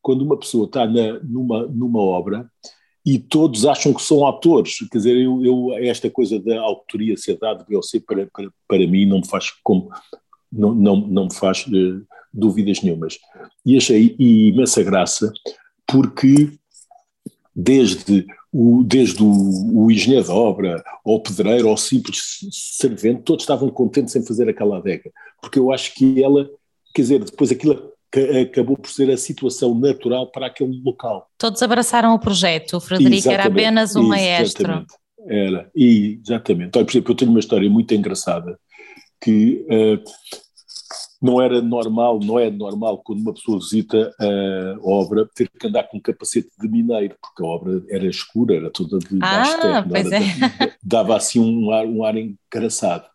quando 0.00 0.22
uma 0.22 0.38
pessoa 0.38 0.66
está 0.66 0.86
na, 0.86 1.18
numa, 1.24 1.66
numa 1.66 2.00
obra 2.00 2.50
e 3.06 3.20
todos 3.20 3.64
acham 3.64 3.94
que 3.94 4.02
são 4.02 4.26
autores. 4.26 4.78
Quer 4.90 4.98
dizer, 4.98 5.16
eu, 5.16 5.44
eu 5.44 5.78
esta 5.78 6.10
coisa 6.10 6.40
da 6.40 6.60
autoria 6.60 7.16
ser 7.16 7.38
dada 7.38 7.64
C 7.82 8.00
para, 8.00 8.26
para, 8.26 8.50
para 8.66 8.86
mim 8.86 9.06
não 9.06 9.18
me 9.18 9.26
faz 9.28 9.52
como 9.62 9.88
não, 10.52 10.74
não, 10.74 10.96
não 10.96 11.24
me 11.26 11.34
faz 11.34 11.64
uh, 11.68 12.04
dúvidas 12.34 12.82
nenhumas. 12.82 13.18
E 13.64 13.76
achei 13.76 14.16
imensa 14.18 14.82
graça 14.82 15.32
porque 15.86 16.50
desde 17.54 18.26
o, 18.52 18.82
desde 18.82 19.22
o, 19.22 19.84
o 19.84 19.90
engenheiro 19.90 20.26
da 20.26 20.34
obra, 20.34 20.82
ou 21.04 21.16
o 21.16 21.22
pedreiro, 21.22 21.68
ou 21.68 21.74
o 21.74 21.78
simples 21.78 22.40
servente, 22.50 23.22
todos 23.22 23.44
estavam 23.44 23.70
contentes 23.70 24.16
em 24.16 24.26
fazer 24.26 24.48
aquela 24.48 24.78
adega, 24.78 25.12
porque 25.40 25.58
eu 25.58 25.72
acho 25.72 25.94
que 25.94 26.22
ela, 26.22 26.50
quer 26.92 27.02
dizer, 27.02 27.24
depois 27.24 27.52
aquilo 27.52 27.92
acabou 28.20 28.76
por 28.76 28.90
ser 28.90 29.10
a 29.10 29.16
situação 29.16 29.74
natural 29.74 30.30
para 30.30 30.46
aquele 30.46 30.80
local. 30.82 31.28
Todos 31.38 31.62
abraçaram 31.62 32.14
o 32.14 32.18
projeto, 32.18 32.76
o 32.76 32.80
Frederico 32.80 33.16
exatamente, 33.16 33.40
era 33.40 33.52
apenas 33.52 33.96
um 33.96 34.02
maestro. 34.02 34.86
Era, 35.28 35.70
e, 35.74 36.20
exatamente. 36.24 36.76
Olha, 36.76 36.84
por 36.84 36.92
exemplo, 36.92 37.12
eu 37.12 37.16
tenho 37.16 37.30
uma 37.30 37.40
história 37.40 37.68
muito 37.68 37.92
engraçada 37.94 38.58
que 39.20 39.66
uh, 39.68 40.02
não 41.20 41.40
era 41.40 41.60
normal, 41.60 42.20
não 42.20 42.38
é 42.38 42.50
normal 42.50 43.02
quando 43.04 43.20
uma 43.20 43.34
pessoa 43.34 43.58
visita 43.58 44.14
a 44.20 44.78
obra 44.82 45.28
ter 45.34 45.48
que 45.48 45.66
andar 45.66 45.84
com 45.84 45.96
um 45.96 46.00
capacete 46.00 46.48
de 46.60 46.68
mineiro, 46.68 47.16
porque 47.20 47.42
a 47.42 47.46
obra 47.46 47.82
era 47.88 48.06
escura, 48.06 48.54
era 48.54 48.70
toda 48.70 48.98
de 48.98 49.16
baixo 49.16 49.56
ah, 49.62 49.84
pois 49.88 50.12
é. 50.12 50.20
dava 50.82 51.16
assim 51.16 51.40
um 51.40 51.72
ar, 51.72 51.86
um 51.86 52.04
ar 52.04 52.14
engraçado 52.16 53.06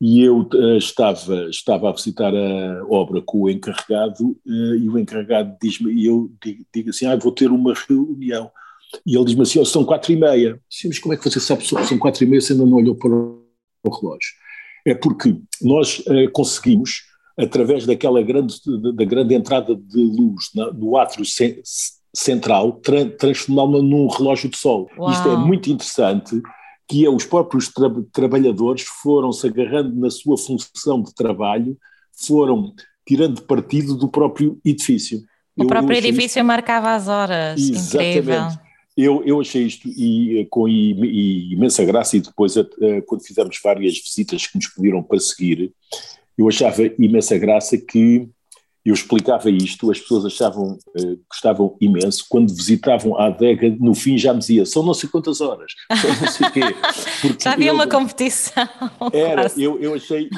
e 0.00 0.22
eu 0.22 0.48
uh, 0.54 0.76
estava, 0.78 1.50
estava 1.50 1.90
a 1.90 1.92
visitar 1.92 2.34
a 2.34 2.84
obra 2.88 3.20
com 3.20 3.42
o 3.42 3.50
encarregado 3.50 4.30
uh, 4.46 4.74
e 4.74 4.88
o 4.88 4.98
encarregado 4.98 5.54
diz-me, 5.60 5.92
e 5.92 6.06
eu 6.06 6.32
digo, 6.42 6.64
digo, 6.74 6.90
assim, 6.90 7.04
ah, 7.06 7.16
vou 7.16 7.32
ter 7.32 7.50
uma 7.50 7.74
reunião. 7.74 8.50
E 9.06 9.14
ele 9.14 9.26
diz-me 9.26 9.42
assim, 9.42 9.60
oh, 9.60 9.64
são 9.64 9.84
quatro 9.84 10.10
e 10.12 10.16
meia. 10.16 10.58
Sim, 10.70 10.88
mas 10.88 10.98
como 10.98 11.12
é 11.12 11.16
que 11.18 11.28
você 11.28 11.38
sabe 11.38 11.62
que 11.62 11.86
são 11.86 11.98
quatro 11.98 12.24
e 12.24 12.26
meia 12.26 12.40
se 12.40 12.52
ainda 12.52 12.64
não 12.64 12.78
olhou 12.78 12.94
para 12.94 13.10
o 13.10 13.44
relógio? 13.84 14.30
É 14.86 14.94
porque 14.94 15.36
nós 15.60 15.98
uh, 15.98 16.30
conseguimos, 16.32 17.02
através 17.38 17.84
daquela 17.84 18.22
grande, 18.22 18.54
da 18.94 19.04
grande 19.04 19.34
entrada 19.34 19.76
de 19.76 20.02
luz 20.02 20.46
na, 20.54 20.72
no 20.72 20.96
átrio 20.96 21.26
ce 21.26 21.60
central, 22.12 22.72
tra 22.72 23.04
transformá-la 23.04 23.82
num 23.82 24.08
relógio 24.08 24.48
de 24.48 24.56
sol. 24.56 24.88
Uau. 24.98 25.12
Isto 25.12 25.28
é 25.28 25.36
muito 25.36 25.70
interessante, 25.70 26.42
que 26.90 27.04
é 27.04 27.08
os 27.08 27.24
próprios 27.24 27.68
tra 27.68 27.88
trabalhadores 28.12 28.82
foram 28.82 29.30
se 29.32 29.46
agarrando 29.46 29.94
na 29.94 30.10
sua 30.10 30.36
função 30.36 31.00
de 31.00 31.14
trabalho, 31.14 31.78
foram 32.12 32.74
tirando 33.06 33.42
partido 33.42 33.94
do 33.94 34.08
próprio 34.08 34.58
edifício. 34.64 35.22
O 35.56 35.62
eu, 35.62 35.66
próprio 35.68 35.96
edifício 35.96 36.40
isto... 36.40 36.44
marcava 36.44 36.92
as 36.92 37.06
horas, 37.06 37.60
Exatamente. 37.60 38.18
incrível. 38.18 38.42
Eu, 38.96 39.22
eu 39.24 39.40
achei 39.40 39.66
isto 39.66 39.88
e, 39.88 40.44
com 40.50 40.68
imensa 40.68 41.84
graça 41.84 42.16
e 42.16 42.20
depois 42.22 42.54
quando 43.06 43.24
fizemos 43.24 43.56
várias 43.62 43.96
visitas 43.96 44.48
que 44.48 44.56
nos 44.56 44.66
pediram 44.66 45.00
para 45.00 45.20
seguir, 45.20 45.72
eu 46.36 46.48
achava 46.48 46.82
imensa 46.98 47.38
graça 47.38 47.78
que 47.78 48.28
eu 48.84 48.94
explicava 48.94 49.50
isto, 49.50 49.90
as 49.90 50.00
pessoas 50.00 50.24
achavam, 50.24 50.78
uh, 50.96 51.20
gostavam 51.28 51.76
imenso, 51.80 52.24
quando 52.28 52.54
visitavam 52.54 53.16
a 53.18 53.26
adega, 53.26 53.74
no 53.78 53.94
fim 53.94 54.16
já 54.16 54.32
me 54.32 54.38
dizia, 54.38 54.64
são 54.64 54.82
não 54.82 54.94
sei 54.94 55.08
quantas 55.08 55.40
horas, 55.40 55.72
são 56.00 56.10
não 56.20 56.28
sei 56.28 56.50
quê. 56.50 56.60
já 57.38 57.52
havia 57.52 57.72
uma 57.72 57.86
competição. 57.86 58.68
Era, 59.12 59.50
eu, 59.56 59.78
eu 59.80 59.94
achei 59.94 60.30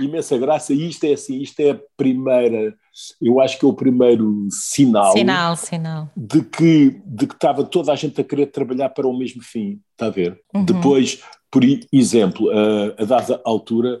imensa 0.00 0.36
graça, 0.36 0.72
e 0.72 0.88
isto 0.88 1.04
é 1.04 1.12
assim, 1.12 1.40
isto 1.40 1.60
é 1.60 1.70
a 1.70 1.80
primeira, 1.96 2.74
eu 3.22 3.40
acho 3.40 3.58
que 3.58 3.64
é 3.64 3.68
o 3.68 3.74
primeiro 3.74 4.48
sinal, 4.50 5.12
sinal, 5.12 5.56
sinal. 5.56 6.10
De, 6.16 6.42
que, 6.42 7.00
de 7.04 7.26
que 7.26 7.34
estava 7.34 7.64
toda 7.64 7.92
a 7.92 7.96
gente 7.96 8.20
a 8.20 8.24
querer 8.24 8.46
trabalhar 8.46 8.88
para 8.90 9.06
o 9.06 9.16
mesmo 9.16 9.42
fim, 9.42 9.80
está 9.92 10.06
a 10.06 10.10
ver? 10.10 10.40
Uhum. 10.52 10.64
Depois, 10.64 11.20
por 11.50 11.62
exemplo, 11.92 12.50
a, 12.50 13.02
a 13.02 13.04
dada 13.04 13.40
altura, 13.44 14.00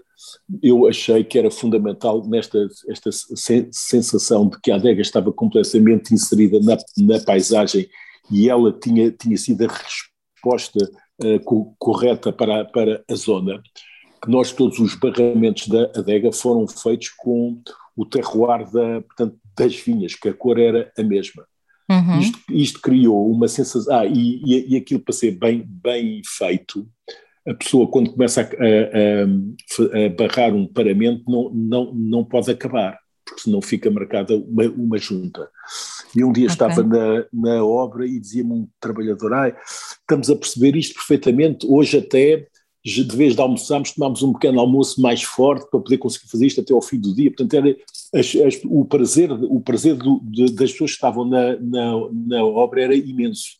eu 0.62 0.86
achei 0.86 1.24
que 1.24 1.38
era 1.38 1.50
fundamental 1.50 2.26
nesta 2.26 2.68
esta 2.88 3.10
sensação 3.70 4.48
de 4.48 4.60
que 4.60 4.70
a 4.70 4.76
adega 4.76 5.00
estava 5.00 5.32
completamente 5.32 6.12
inserida 6.12 6.58
na, 6.60 6.76
na 6.98 7.20
paisagem 7.24 7.88
e 8.30 8.48
ela 8.48 8.72
tinha, 8.72 9.10
tinha 9.10 9.36
sido 9.36 9.64
a 9.64 9.68
resposta 9.68 10.78
uh, 11.22 11.74
correta 11.78 12.32
para, 12.32 12.64
para 12.66 13.02
a 13.10 13.14
zona, 13.14 13.62
que 14.22 14.30
nós 14.30 14.52
todos 14.52 14.78
os 14.78 14.94
barramentos 14.94 15.68
da 15.68 15.84
adega 15.96 16.32
foram 16.32 16.66
feitos 16.66 17.08
com 17.10 17.60
o 17.96 18.04
terroir 18.04 18.70
da, 18.70 19.00
portanto, 19.00 19.36
das 19.56 19.74
vinhas, 19.74 20.14
que 20.14 20.28
a 20.28 20.34
cor 20.34 20.58
era 20.58 20.92
a 20.96 21.02
mesma. 21.02 21.46
Uhum. 21.90 22.20
Isto, 22.20 22.38
isto, 22.50 22.80
criou 22.82 23.30
uma 23.30 23.48
sensação, 23.48 23.96
ah, 23.96 24.04
e, 24.04 24.42
e, 24.44 24.74
e 24.74 24.76
aquilo 24.76 25.00
para 25.00 25.14
ser 25.14 25.32
bem, 25.32 25.64
bem 25.66 26.20
feito, 26.24 26.86
a 27.48 27.54
pessoa 27.54 27.90
quando 27.90 28.12
começa 28.12 28.42
a, 28.42 28.44
a, 28.44 30.06
a, 30.06 30.08
barrar 30.10 30.54
um 30.54 30.66
paramento 30.66 31.24
não, 31.26 31.50
não, 31.50 31.94
não 31.94 32.24
pode 32.24 32.50
acabar, 32.50 32.98
porque 33.24 33.42
senão 33.42 33.62
fica 33.62 33.90
marcada 33.90 34.36
uma, 34.36 34.64
uma 34.64 34.98
junta. 34.98 35.48
E 36.14 36.24
um 36.24 36.32
dia 36.32 36.44
okay. 36.44 36.52
estava 36.52 36.82
na, 36.82 37.24
na 37.32 37.64
obra 37.64 38.06
e 38.06 38.18
dizia-me 38.18 38.52
um 38.52 38.68
trabalhador, 38.80 39.32
ah, 39.34 39.56
estamos 40.00 40.30
a 40.30 40.36
perceber 40.36 40.76
isto 40.76 40.94
perfeitamente, 40.94 41.66
hoje 41.66 41.98
até 41.98 42.46
de 42.84 43.16
vez 43.16 43.34
de 43.34 43.40
almoçarmos, 43.40 43.92
tomámos 43.92 44.22
um 44.22 44.32
pequeno 44.32 44.60
almoço 44.60 45.00
mais 45.00 45.22
forte 45.22 45.68
para 45.70 45.80
poder 45.80 45.98
conseguir 45.98 46.28
fazer 46.28 46.46
isto 46.46 46.60
até 46.60 46.72
ao 46.72 46.80
fim 46.80 46.98
do 46.98 47.14
dia. 47.14 47.30
Portanto, 47.30 47.54
era 47.54 47.76
as, 48.14 48.36
as, 48.36 48.60
o 48.64 48.84
prazer, 48.84 49.30
o 49.32 49.60
prazer 49.60 49.96
do, 49.96 50.20
de, 50.24 50.46
das 50.52 50.72
pessoas 50.72 50.92
que 50.92 50.96
estavam 50.96 51.24
na, 51.24 51.56
na, 51.58 51.92
na, 52.12 52.44
obra 52.44 52.82
era 52.82 52.94
imenso. 52.94 53.58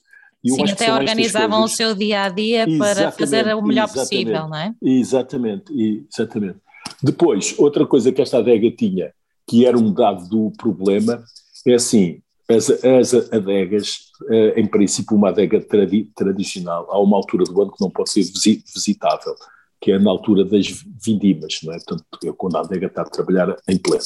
Sim, 0.54 0.70
até 0.70 0.92
organizavam 0.92 1.64
o 1.64 1.68
seu 1.68 1.94
dia 1.94 2.22
a 2.22 2.28
dia 2.28 2.66
para 2.78 3.12
fazer 3.12 3.54
o 3.54 3.62
melhor 3.62 3.88
possível, 3.92 4.48
não 4.48 4.56
é? 4.56 4.74
Exatamente, 4.82 5.72
exatamente. 5.72 6.58
Depois, 7.02 7.54
outra 7.58 7.86
coisa 7.86 8.12
que 8.12 8.22
esta 8.22 8.38
adega 8.38 8.70
tinha, 8.70 9.12
que 9.46 9.66
era 9.66 9.78
um 9.78 9.92
dado 9.92 10.28
do 10.28 10.52
problema, 10.56 11.22
é 11.66 11.74
assim, 11.74 12.20
as, 12.48 12.70
as 12.70 13.14
adegas, 13.32 13.98
eh, 14.30 14.60
em 14.60 14.66
princípio 14.66 15.16
uma 15.16 15.28
adega 15.28 15.60
tradi 15.60 16.10
tradicional, 16.16 16.86
há 16.90 16.98
uma 16.98 17.16
altura 17.16 17.44
do 17.44 17.62
ano 17.62 17.72
que 17.72 17.80
não 17.80 17.90
pode 17.90 18.10
ser 18.10 18.22
visitável, 18.22 19.34
que 19.80 19.92
é 19.92 19.98
na 19.98 20.10
altura 20.10 20.44
das 20.44 20.66
vindimas, 21.04 21.60
não 21.62 21.72
é? 21.72 21.76
Portanto, 21.76 22.04
é 22.24 22.32
quando 22.32 22.56
a 22.56 22.60
adega 22.60 22.86
está 22.86 23.02
a 23.02 23.10
trabalhar 23.10 23.56
em 23.68 23.76
pleno. 23.76 24.02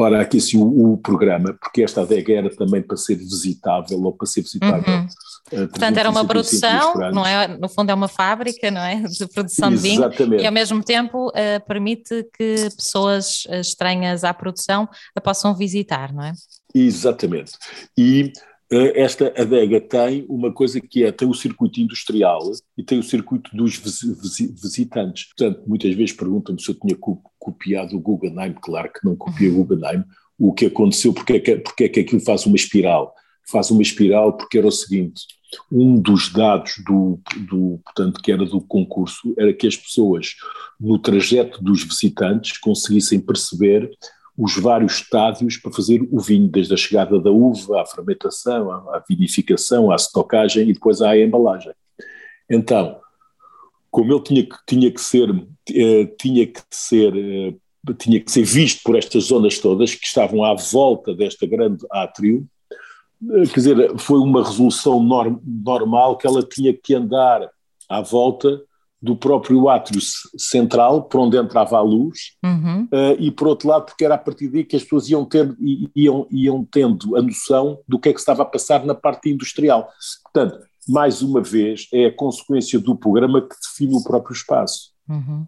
Ora, 0.00 0.20
aqui 0.20 0.40
sim 0.40 0.58
o, 0.58 0.92
o, 0.92 0.96
programa, 0.96 1.52
porque 1.60 1.82
esta 1.82 2.02
adega 2.02 2.32
era 2.32 2.54
também 2.54 2.80
para 2.80 2.96
ser 2.96 3.16
visitável 3.16 4.00
ou 4.00 4.12
para 4.12 4.28
ser 4.28 4.42
visitável. 4.42 4.84
Uhum. 4.86 5.06
Uh, 5.48 5.68
Portanto, 5.68 5.96
era 5.96 6.08
uma 6.08 6.24
produção, 6.24 6.94
não 7.12 7.26
é? 7.26 7.48
No 7.48 7.68
fundo 7.68 7.90
é 7.90 7.94
uma 7.94 8.06
fábrica, 8.06 8.70
não 8.70 8.80
é? 8.80 9.02
De 9.02 9.26
produção 9.26 9.72
Exatamente. 9.72 10.16
de 10.16 10.24
vinho 10.24 10.40
e 10.40 10.46
ao 10.46 10.52
mesmo 10.52 10.84
tempo 10.84 11.28
uh, 11.30 11.66
permite 11.66 12.24
que 12.36 12.68
pessoas 12.76 13.44
estranhas 13.50 14.22
à 14.22 14.32
produção 14.32 14.88
a 15.16 15.20
possam 15.20 15.52
visitar, 15.56 16.12
não 16.12 16.22
é? 16.22 16.32
Exatamente. 16.72 17.52
E 17.96 18.32
eh, 18.32 18.32
esta 18.70 19.32
adega 19.36 19.80
tem 19.80 20.26
uma 20.28 20.52
coisa 20.52 20.78
que 20.80 21.02
é, 21.02 21.10
tem 21.10 21.26
o 21.26 21.34
circuito 21.34 21.80
industrial 21.80 22.52
e 22.76 22.82
tem 22.82 22.98
o 22.98 23.02
circuito 23.02 23.50
dos 23.56 23.80
visitantes. 24.62 25.24
Portanto, 25.24 25.62
muitas 25.66 25.94
vezes 25.94 26.12
perguntam-me 26.14 26.60
se 26.60 26.70
eu 26.70 26.74
tinha 26.74 26.96
copiado 27.38 27.96
o 27.96 28.00
Guggenheim, 28.00 28.54
claro 28.60 28.90
que 28.92 29.04
não 29.06 29.16
copiei 29.16 29.48
o 29.48 29.64
Guggenheim, 29.64 30.04
o 30.38 30.52
que 30.52 30.66
aconteceu, 30.66 31.14
porque 31.14 31.32
é 31.34 31.40
que, 31.40 31.56
porque 31.56 31.84
é 31.84 31.88
que 31.88 32.00
aquilo 32.00 32.20
faz 32.20 32.44
uma 32.44 32.56
espiral? 32.56 33.14
Faz 33.50 33.70
uma 33.70 33.80
espiral 33.80 34.36
porque 34.36 34.58
era 34.58 34.66
o 34.66 34.72
seguinte, 34.72 35.22
um 35.72 35.98
dos 35.98 36.30
dados 36.30 36.74
do, 36.86 37.18
do, 37.48 37.80
portanto, 37.82 38.20
que 38.20 38.30
era 38.30 38.44
do 38.44 38.60
concurso, 38.60 39.34
era 39.38 39.52
que 39.52 39.66
as 39.66 39.76
pessoas, 39.76 40.34
no 40.78 40.98
trajeto 40.98 41.62
dos 41.64 41.82
visitantes, 41.82 42.58
conseguissem 42.58 43.18
perceber 43.18 43.90
os 44.38 44.56
vários 44.56 45.00
estádios 45.00 45.56
para 45.56 45.72
fazer 45.72 46.06
o 46.12 46.20
vinho, 46.20 46.48
desde 46.48 46.72
a 46.72 46.76
chegada 46.76 47.18
da 47.18 47.28
uva, 47.28 47.82
à 47.82 47.84
fermentação, 47.84 48.70
à 48.70 49.02
vinificação, 49.06 49.90
à 49.90 49.96
estocagem 49.96 50.68
e 50.68 50.72
depois 50.72 51.02
à 51.02 51.18
embalagem. 51.18 51.72
Então, 52.48 53.00
como 53.90 54.12
ele 54.12 54.22
tinha 54.22 54.44
que, 54.44 54.56
tinha 54.64 54.90
que 54.92 55.00
ser, 55.00 55.28
eh, 55.74 56.04
tinha 56.20 56.46
que 56.46 56.62
ser, 56.70 57.16
eh, 57.16 57.54
tinha 57.98 58.20
que 58.20 58.30
ser 58.30 58.44
visto 58.44 58.80
por 58.84 58.96
estas 58.96 59.24
zonas 59.24 59.58
todas 59.58 59.92
que 59.92 60.06
estavam 60.06 60.44
à 60.44 60.54
volta 60.54 61.12
desta 61.12 61.44
grande 61.44 61.84
átrio, 61.90 62.46
eh, 63.20 63.46
quer 63.46 63.54
dizer, 63.54 63.98
foi 63.98 64.20
uma 64.20 64.44
resolução 64.44 65.02
norm, 65.02 65.40
normal 65.44 66.16
que 66.16 66.28
ela 66.28 66.44
tinha 66.44 66.72
que 66.72 66.94
andar 66.94 67.50
à 67.88 68.00
volta 68.00 68.62
do 69.00 69.16
próprio 69.16 69.68
átrio 69.68 70.00
central, 70.36 71.04
por 71.04 71.20
onde 71.20 71.36
entrava 71.36 71.76
a 71.76 71.80
luz, 71.80 72.36
uhum. 72.44 72.84
uh, 72.84 73.16
e 73.18 73.30
por 73.30 73.46
outro 73.46 73.68
lado, 73.68 73.86
porque 73.86 74.04
era 74.04 74.16
a 74.16 74.18
partir 74.18 74.48
daí 74.48 74.64
que 74.64 74.76
as 74.76 74.82
pessoas 74.82 75.08
iam, 75.08 75.24
ter, 75.24 75.54
iam, 75.94 76.26
iam 76.30 76.64
tendo 76.64 77.16
a 77.16 77.22
noção 77.22 77.78
do 77.86 77.98
que 77.98 78.08
é 78.08 78.12
que 78.12 78.18
estava 78.18 78.42
a 78.42 78.46
passar 78.46 78.84
na 78.84 78.94
parte 78.94 79.30
industrial. 79.30 79.88
Portanto, 80.24 80.58
mais 80.88 81.22
uma 81.22 81.40
vez, 81.40 81.86
é 81.92 82.06
a 82.06 82.16
consequência 82.16 82.78
do 82.78 82.96
programa 82.96 83.42
que 83.42 83.54
define 83.54 83.94
o 83.94 84.02
próprio 84.02 84.34
espaço. 84.34 84.90
Uhum. 85.08 85.46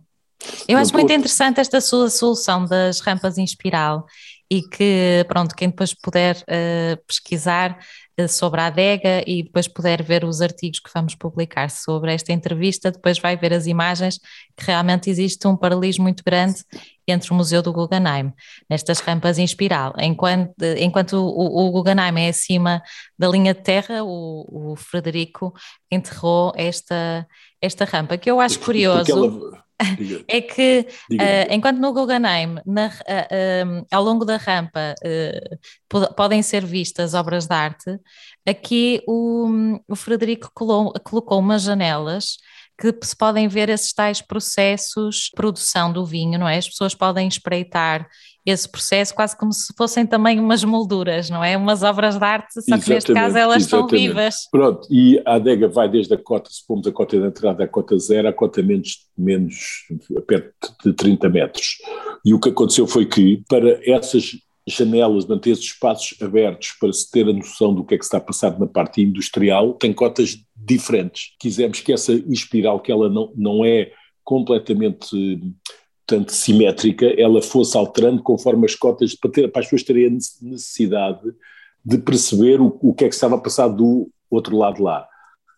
Eu 0.66 0.78
acho 0.78 0.92
muito 0.92 1.12
interessante 1.12 1.60
esta 1.60 1.80
sua 1.80 2.08
solução 2.08 2.64
das 2.64 3.00
rampas 3.00 3.36
em 3.38 3.44
espiral 3.44 4.06
e 4.50 4.62
que, 4.62 5.24
pronto, 5.28 5.54
quem 5.54 5.68
depois 5.68 5.94
puder 5.94 6.36
uh, 6.38 7.00
pesquisar 7.06 7.78
uh, 8.20 8.28
sobre 8.28 8.60
a 8.60 8.66
adega 8.66 9.22
e 9.24 9.44
depois 9.44 9.68
puder 9.68 10.02
ver 10.02 10.24
os 10.24 10.40
artigos 10.40 10.80
que 10.80 10.90
vamos 10.92 11.14
publicar 11.14 11.70
sobre 11.70 12.12
esta 12.12 12.32
entrevista, 12.32 12.90
depois 12.90 13.20
vai 13.20 13.36
ver 13.36 13.52
as 13.52 13.66
imagens 13.66 14.18
que 14.56 14.66
realmente 14.66 15.08
existe 15.08 15.46
um 15.46 15.56
paralelismo 15.56 16.02
muito 16.02 16.24
grande 16.24 16.64
entre 17.06 17.30
o 17.30 17.34
Museu 17.34 17.62
do 17.62 17.72
Guggenheim, 17.72 18.32
nestas 18.68 18.98
rampas 18.98 19.38
em 19.38 19.44
espiral. 19.44 19.94
Enquanto, 19.98 20.54
enquanto 20.78 21.14
o, 21.14 21.68
o 21.68 21.70
Guggenheim 21.70 22.26
é 22.26 22.28
acima 22.28 22.82
da 23.16 23.28
linha 23.28 23.54
de 23.54 23.62
terra, 23.62 24.02
o, 24.02 24.72
o 24.72 24.76
Frederico 24.76 25.52
enterrou 25.90 26.52
esta, 26.56 27.26
esta 27.60 27.84
rampa, 27.84 28.16
que 28.16 28.30
eu 28.30 28.40
acho 28.40 28.58
curioso 28.58 29.52
é 30.28 30.40
que 30.40 30.86
uh, 31.12 31.52
enquanto 31.52 31.78
no 31.78 31.92
Guggenheim, 31.92 32.56
na, 32.66 32.88
uh, 32.88 32.90
uh, 32.90 33.86
ao 33.90 34.02
longo 34.02 34.24
da 34.24 34.36
rampa, 34.36 34.94
podem 36.16 36.42
ser 36.42 36.64
vistas 36.64 37.14
obras 37.14 37.46
de 37.46 37.54
arte, 37.54 37.98
aqui 38.46 39.02
o, 39.06 39.78
o 39.88 39.96
Frederico 39.96 40.50
colou, 40.54 40.92
colocou 41.04 41.38
umas 41.38 41.62
janelas 41.62 42.38
que 42.80 43.06
se 43.06 43.14
podem 43.14 43.46
ver 43.46 43.68
esses 43.68 43.92
tais 43.92 44.22
processos 44.22 45.26
de 45.26 45.30
produção 45.36 45.92
do 45.92 46.04
vinho, 46.06 46.38
não 46.38 46.48
é? 46.48 46.56
As 46.56 46.68
pessoas 46.68 46.94
podem 46.94 47.28
espreitar 47.28 48.08
esse 48.44 48.66
processo 48.66 49.14
quase 49.14 49.36
como 49.36 49.52
se 49.52 49.72
fossem 49.76 50.06
também 50.06 50.40
umas 50.40 50.64
molduras, 50.64 51.28
não 51.28 51.44
é? 51.44 51.56
Umas 51.56 51.82
obras 51.82 52.16
de 52.16 52.24
arte, 52.24 52.54
só 52.54 52.78
que 52.78 52.88
neste 52.88 53.12
caso 53.12 53.36
elas 53.36 53.64
exatamente. 53.64 53.94
estão 53.94 54.14
vivas. 54.14 54.34
Pronto, 54.50 54.88
e 54.90 55.20
a 55.26 55.34
adega 55.34 55.68
vai 55.68 55.90
desde 55.90 56.14
a 56.14 56.16
cota, 56.16 56.50
se 56.50 56.66
pomos 56.66 56.86
a 56.86 56.92
cota 56.92 57.20
de 57.20 57.26
entrada 57.26 57.64
à 57.64 57.68
cota 57.68 57.98
zero, 57.98 58.28
a 58.28 58.32
cota 58.32 58.62
menos, 58.62 59.06
menos 59.16 59.86
perto 60.26 60.74
de 60.82 60.92
30 60.94 61.28
metros. 61.28 61.76
E 62.24 62.32
o 62.32 62.40
que 62.40 62.48
aconteceu 62.48 62.86
foi 62.86 63.04
que, 63.04 63.42
para 63.46 63.78
essas 63.84 64.32
janelas, 64.66 65.26
manter 65.26 65.50
esses 65.50 65.64
espaços 65.64 66.16
abertos 66.22 66.72
para 66.80 66.92
se 66.92 67.10
ter 67.10 67.28
a 67.28 67.32
noção 67.32 67.74
do 67.74 67.84
que 67.84 67.94
é 67.94 67.98
que 67.98 68.04
está 68.04 68.18
a 68.18 68.22
passar 68.22 68.58
na 68.58 68.66
parte 68.66 69.02
industrial, 69.02 69.74
tem 69.74 69.92
cotas 69.92 70.38
diferentes. 70.64 71.34
Quisemos 71.38 71.80
que 71.80 71.92
essa 71.92 72.12
espiral, 72.12 72.80
que 72.80 72.92
ela 72.92 73.08
não, 73.08 73.32
não 73.34 73.64
é 73.64 73.90
completamente 74.22 75.40
tanto 76.06 76.32
simétrica, 76.32 77.06
ela 77.06 77.40
fosse 77.40 77.76
alterando 77.76 78.22
conforme 78.22 78.66
as 78.66 78.74
cotas, 78.74 79.14
para, 79.14 79.30
ter, 79.30 79.48
para 79.48 79.60
as 79.60 79.66
pessoas 79.66 79.84
terem 79.84 80.06
a 80.06 80.10
necessidade 80.10 81.32
de 81.84 81.98
perceber 81.98 82.60
o, 82.60 82.76
o 82.82 82.92
que 82.92 83.04
é 83.04 83.08
que 83.08 83.14
estava 83.14 83.36
a 83.36 83.40
passar 83.40 83.68
do 83.68 84.10
outro 84.28 84.56
lado 84.56 84.82
lá, 84.82 85.06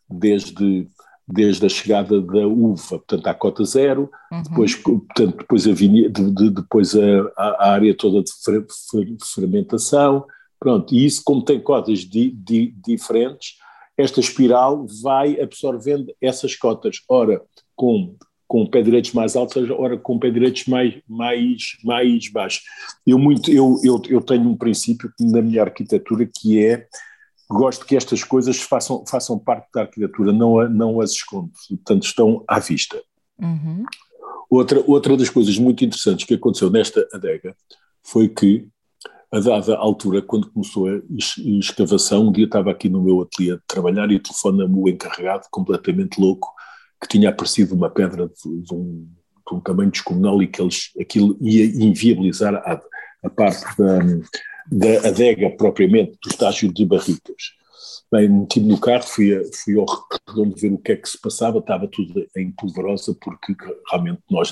desde 0.08 0.88
desde 1.26 1.64
a 1.64 1.68
chegada 1.68 2.20
da 2.20 2.46
uva, 2.46 2.98
portanto 2.98 3.26
à 3.26 3.34
cota 3.34 3.64
zero, 3.64 4.10
uhum. 4.30 4.42
depois, 4.42 4.74
portanto, 4.74 5.36
depois, 5.38 5.66
a, 5.66 5.72
vinha, 5.72 6.10
de, 6.10 6.30
de, 6.30 6.50
depois 6.50 6.94
a, 6.94 7.32
a, 7.36 7.70
área 7.70 7.96
toda 7.96 8.22
de 8.22 8.30
fer, 8.44 8.66
fer, 8.90 9.16
fermentação, 9.34 10.26
pronto, 10.58 10.94
e 10.94 11.04
isso 11.04 11.22
como 11.24 11.44
tem 11.44 11.60
cotas 11.60 12.00
di, 12.00 12.30
di, 12.30 12.74
diferentes, 12.84 13.56
esta 13.96 14.20
espiral 14.20 14.86
vai 15.02 15.40
absorvendo 15.40 16.12
essas 16.20 16.56
cotas, 16.56 17.02
ora 17.08 17.42
com, 17.76 18.16
com 18.48 18.66
pé 18.66 18.82
direitos 18.82 19.12
mais 19.12 19.36
altos, 19.36 19.70
ora 19.70 19.98
com 19.98 20.18
pé 20.18 20.30
direitos 20.30 20.66
mais, 20.66 20.94
mais, 21.08 21.76
mais 21.84 22.30
baixos. 22.30 22.62
Eu, 23.06 23.18
muito, 23.18 23.50
eu, 23.50 23.78
eu, 23.84 24.00
eu 24.08 24.20
tenho 24.20 24.48
um 24.48 24.56
princípio 24.56 25.10
na 25.20 25.42
minha 25.42 25.62
arquitetura 25.62 26.28
que 26.32 26.64
é 26.64 26.86
gosto 27.52 27.84
que 27.84 27.96
estas 27.96 28.24
coisas 28.24 28.58
façam, 28.60 29.04
façam 29.06 29.38
parte 29.38 29.68
da 29.74 29.82
arquitetura, 29.82 30.32
não, 30.32 30.68
não 30.68 31.00
as 31.00 31.12
escondo, 31.12 31.50
portanto 31.68 32.04
estão 32.04 32.42
à 32.48 32.58
vista. 32.58 33.00
Uhum. 33.38 33.84
Outra, 34.48 34.82
outra 34.86 35.16
das 35.16 35.30
coisas 35.30 35.58
muito 35.58 35.84
interessantes 35.84 36.26
que 36.26 36.34
aconteceu 36.34 36.70
nesta 36.70 37.06
adega 37.12 37.56
foi 38.02 38.28
que, 38.28 38.68
a 39.32 39.40
dada 39.40 39.76
altura, 39.76 40.20
quando 40.20 40.50
começou 40.50 40.88
a 40.88 41.00
escavação, 41.58 42.28
um 42.28 42.32
dia 42.32 42.44
estava 42.44 42.70
aqui 42.70 42.88
no 42.88 43.02
meu 43.02 43.22
ateliê 43.22 43.52
a 43.52 43.58
trabalhar 43.66 44.10
e 44.10 44.20
telefona-me 44.20 44.74
o 44.76 44.88
encarregado, 44.88 45.46
completamente 45.50 46.20
louco, 46.20 46.52
que 47.00 47.08
tinha 47.08 47.30
aparecido 47.30 47.74
uma 47.74 47.88
pedra 47.88 48.28
de, 48.28 48.62
de, 48.62 48.74
um, 48.74 49.08
de 49.48 49.54
um, 49.54 49.60
tamanho 49.60 49.90
descomunal 49.90 50.42
e 50.42 50.46
que 50.46 50.60
eles, 50.60 50.90
aquilo 51.00 51.36
ia 51.40 51.64
inviabilizar 51.64 52.54
a, 52.54 52.80
a 53.24 53.30
parte 53.30 53.64
da 53.78 54.00
da 54.70 55.08
adega 55.08 55.50
propriamente, 55.50 56.18
do 56.22 56.30
estágio 56.30 56.72
de 56.72 56.84
barricas. 56.84 57.52
Bem, 58.10 58.28
meti-me 58.28 58.68
no 58.68 58.78
carro, 58.78 59.02
fui, 59.02 59.34
a, 59.34 59.42
fui 59.52 59.78
ao 59.78 59.86
redondo 60.28 60.56
ver 60.56 60.72
o 60.72 60.78
que 60.78 60.92
é 60.92 60.96
que 60.96 61.08
se 61.08 61.20
passava, 61.20 61.58
estava 61.58 61.88
tudo 61.88 62.26
em 62.36 62.52
polvorosa, 62.52 63.16
porque 63.20 63.54
realmente 63.90 64.20
nós 64.30 64.50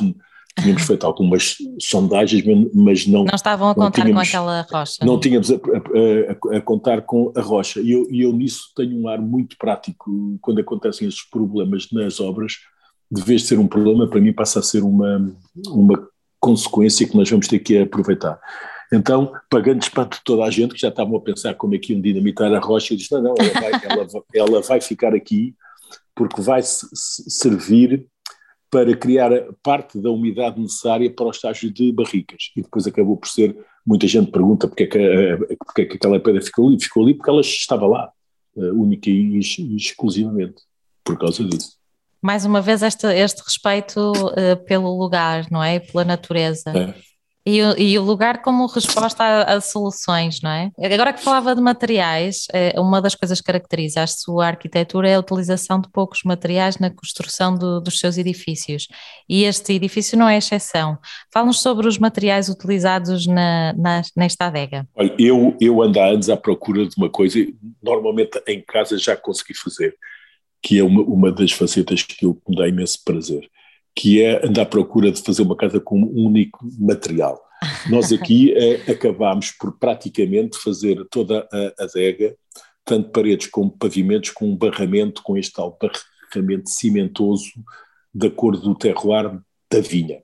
tínhamos 0.58 0.82
feito 0.82 1.06
algumas 1.06 1.56
sondagens, 1.80 2.44
mas 2.74 3.06
não. 3.06 3.24
Não 3.24 3.34
estavam 3.34 3.70
a 3.70 3.74
contar 3.74 4.02
tínhamos, 4.02 4.30
com 4.30 4.36
aquela 4.38 4.66
rocha. 4.70 5.04
Não 5.04 5.20
tínhamos 5.20 5.50
a, 5.50 5.54
a, 5.54 6.56
a, 6.56 6.60
contar 6.60 7.02
com 7.02 7.32
a 7.36 7.40
rocha. 7.40 7.80
E 7.80 7.92
eu, 7.92 8.06
eu 8.10 8.32
nisso 8.32 8.72
tenho 8.74 8.96
um 8.96 9.08
ar 9.08 9.20
muito 9.20 9.56
prático 9.56 10.38
quando 10.40 10.60
acontecem 10.60 11.08
esses 11.08 11.22
problemas 11.22 11.88
nas 11.92 12.20
obras. 12.20 12.54
De 13.10 13.22
vez 13.22 13.42
de 13.42 13.48
ser 13.48 13.58
um 13.58 13.66
problema, 13.66 14.08
para 14.08 14.20
mim 14.20 14.32
passa 14.32 14.60
a 14.60 14.62
ser 14.62 14.82
uma, 14.82 15.34
uma 15.68 16.08
consequência 16.38 17.06
que 17.06 17.16
nós 17.16 17.28
vamos 17.28 17.48
ter 17.48 17.58
que 17.58 17.78
aproveitar. 17.78 18.38
Então, 18.92 19.32
pagando 19.48 19.82
espanto 19.82 20.18
de 20.18 20.24
toda 20.24 20.44
a 20.44 20.50
gente, 20.50 20.74
que 20.74 20.80
já 20.80 20.88
estavam 20.88 21.16
a 21.16 21.20
pensar 21.20 21.54
como 21.54 21.74
é 21.74 21.78
que 21.78 21.92
iam 21.92 22.00
dinamitar 22.00 22.52
a 22.52 22.58
rocha, 22.58 22.92
e 22.92 22.96
disse, 22.96 23.12
não, 23.12 23.22
não, 23.22 23.34
ela 23.38 23.60
vai, 23.60 23.72
ela, 23.84 24.24
ela 24.34 24.62
vai 24.62 24.80
ficar 24.80 25.14
aqui 25.14 25.54
porque 26.14 26.40
vai 26.40 26.60
servir 26.62 28.06
para 28.70 28.96
criar 28.96 29.30
parte 29.62 30.00
da 30.00 30.11
umidade 30.11 30.61
necessária 30.61 31.12
para 31.12 31.26
o 31.26 31.30
estágio 31.30 31.72
de 31.72 31.90
barricas. 31.92 32.50
E 32.56 32.62
depois 32.62 32.87
acabou 32.87 33.16
por 33.16 33.28
ser, 33.28 33.56
muita 33.85 34.06
gente 34.06 34.30
pergunta 34.30 34.68
porque 34.68 34.85
é 34.85 34.87
que, 34.87 35.56
porque 35.64 35.83
é 35.83 35.85
que 35.87 35.96
aquela 35.96 36.20
pedra 36.20 36.40
ficou 36.40 36.68
ali, 36.68 36.80
ficou 36.80 37.02
ali 37.02 37.14
porque 37.14 37.30
ela 37.30 37.40
estava 37.40 37.87
lá. 37.87 38.12
única 38.56 39.11
e 39.11 39.38
exclusivamente 39.76 40.62
por 41.04 41.18
causa 41.18 41.42
disso. 41.44 41.80
Mais 42.22 42.44
uma 42.44 42.61
vez, 42.61 42.83
este, 42.83 43.06
este 43.06 43.42
respeito 43.42 44.12
uh, 44.12 44.64
pelo 44.66 44.96
lugar, 44.98 45.50
não 45.50 45.62
é? 45.62 45.80
Pela 45.80 46.04
natureza. 46.04 46.70
É. 46.70 46.94
E, 47.46 47.59
e, 47.79 47.98
o 47.98 48.03
lugar 48.03 48.42
como 48.42 48.66
resposta 48.66 49.24
a, 49.24 49.55
a, 49.55 49.61
soluções, 49.61 50.40
não 50.42 50.50
é? 50.50 50.70
Agora 50.92 51.12
que 51.12 51.22
falava 51.22 51.55
de 51.55 51.61
materiais, 51.61 52.46
é, 52.53 52.79
uma 52.79 53.00
das 53.00 53.14
coisas 53.14 53.40
que 53.40 53.46
caracteriza 53.46 54.03
a 54.03 54.07
sua 54.07 54.48
arquitetura 54.48 55.09
é 55.09 55.14
a 55.14 55.20
utilização 55.20 55.81
de 55.81 55.90
poucos 55.90 56.22
materiais 56.22 56.79
na 56.79 56.90
construção 56.90 57.57
do, 57.57 57.81
dos 57.81 57.98
seus 57.98 58.18
edifícios. 58.18 58.88
E 59.26 59.44
este 59.44 59.72
edifício 59.72 60.18
não 60.18 60.29
é 60.29 60.37
exceção. 60.37 60.98
Fala-nos 61.33 61.61
sobre 61.61 61.88
os 61.88 61.96
materiais 61.96 62.50
utilizados 62.50 63.26
na, 63.26 63.72
na, 63.72 64.03
nesta 64.14 64.46
adega. 64.46 64.87
Olha, 64.94 65.14
eu, 65.18 65.57
eu 65.61 65.83
ando 65.83 65.98
há 65.98 66.09
anos 66.09 66.29
à 66.29 66.37
procura 66.37 66.87
de 66.87 66.94
uma 66.98 67.09
coisa, 67.09 67.38
normalmente 67.83 68.40
em 68.46 68.61
casa 68.61 68.98
já 68.98 69.16
consegui 69.16 69.55
fazer, 69.55 69.96
que 70.62 70.79
é 70.79 70.85
uma, 70.85 71.03
uma 71.03 71.33
das 71.33 71.53
facetas 71.53 72.03
que 72.03 72.26
eu 72.26 72.38
me 72.46 72.57
dá 72.57 72.68
imenso 72.68 73.03
prazer, 73.03 73.48
que 73.94 74.22
é 74.22 74.44
andar 74.46 74.62
à 74.62 74.66
procura 74.66 75.11
de 75.11 75.22
fazer 75.22 75.42
uma 75.42 75.57
casa 75.57 75.81
com 75.81 76.00
um 76.00 76.26
único 76.26 76.59
material. 76.79 77.40
Nós 77.90 78.12
aqui 78.12 78.53
é, 78.53 78.90
acabámos 78.90 79.50
por 79.53 79.79
praticamente 79.79 80.59
fazer 80.59 81.05
toda 81.11 81.46
a 81.53 81.85
adega, 81.85 82.35
tanto 82.85 83.11
paredes 83.11 83.48
como 83.48 83.76
pavimentos, 83.76 84.31
com 84.31 84.50
um 84.50 84.57
barramento, 84.57 85.22
com 85.22 85.37
este 85.37 85.53
tal 85.53 85.79
barramento 86.33 86.70
cimentoso 86.70 87.50
da 88.14 88.31
cor 88.31 88.57
do 88.57 88.74
terroir 88.74 89.38
da 89.70 89.81
vinha. 89.81 90.22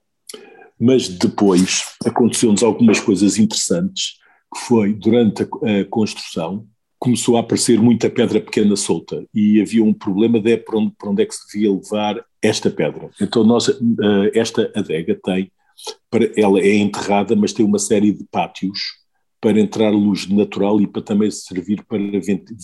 Mas 0.79 1.09
depois 1.09 1.85
aconteceu-nos 2.05 2.62
algumas 2.62 3.00
coisas 3.00 3.38
interessantes, 3.38 4.14
que 4.52 4.61
foi 4.61 4.92
durante 4.92 5.42
a, 5.42 5.46
a 5.81 5.85
construção, 5.85 6.66
começou 6.98 7.37
a 7.37 7.40
aparecer 7.40 7.80
muita 7.80 8.09
pedra 8.09 8.40
pequena 8.40 8.74
solta 8.76 9.24
e 9.35 9.61
havia 9.61 9.85
um 9.85 9.92
problema 9.92 10.40
de 10.40 10.56
para 10.56 10.78
onde, 10.78 10.92
para 10.98 11.11
onde 11.11 11.22
é 11.22 11.26
que 11.26 11.35
se 11.35 11.46
devia 11.52 11.72
levar 11.72 12.24
esta 12.42 12.70
pedra. 12.70 13.11
Então 13.20 13.44
nós, 13.44 13.68
eh, 13.68 14.30
esta 14.35 14.70
adega 14.74 15.18
tem, 15.22 15.52
ela 16.37 16.59
é 16.61 16.76
enterrada, 16.76 17.37
mas 17.37 17.52
tem 17.52 17.64
uma 17.64 17.78
série 17.78 18.12
de 18.12 18.24
pátios 18.30 18.80
para 19.40 19.61
entrar 19.61 19.90
luz 19.90 20.26
natural 20.26 20.80
e 20.80 20.87
para 20.87 21.02
também 21.02 21.30
servir 21.30 21.85
para 21.85 21.98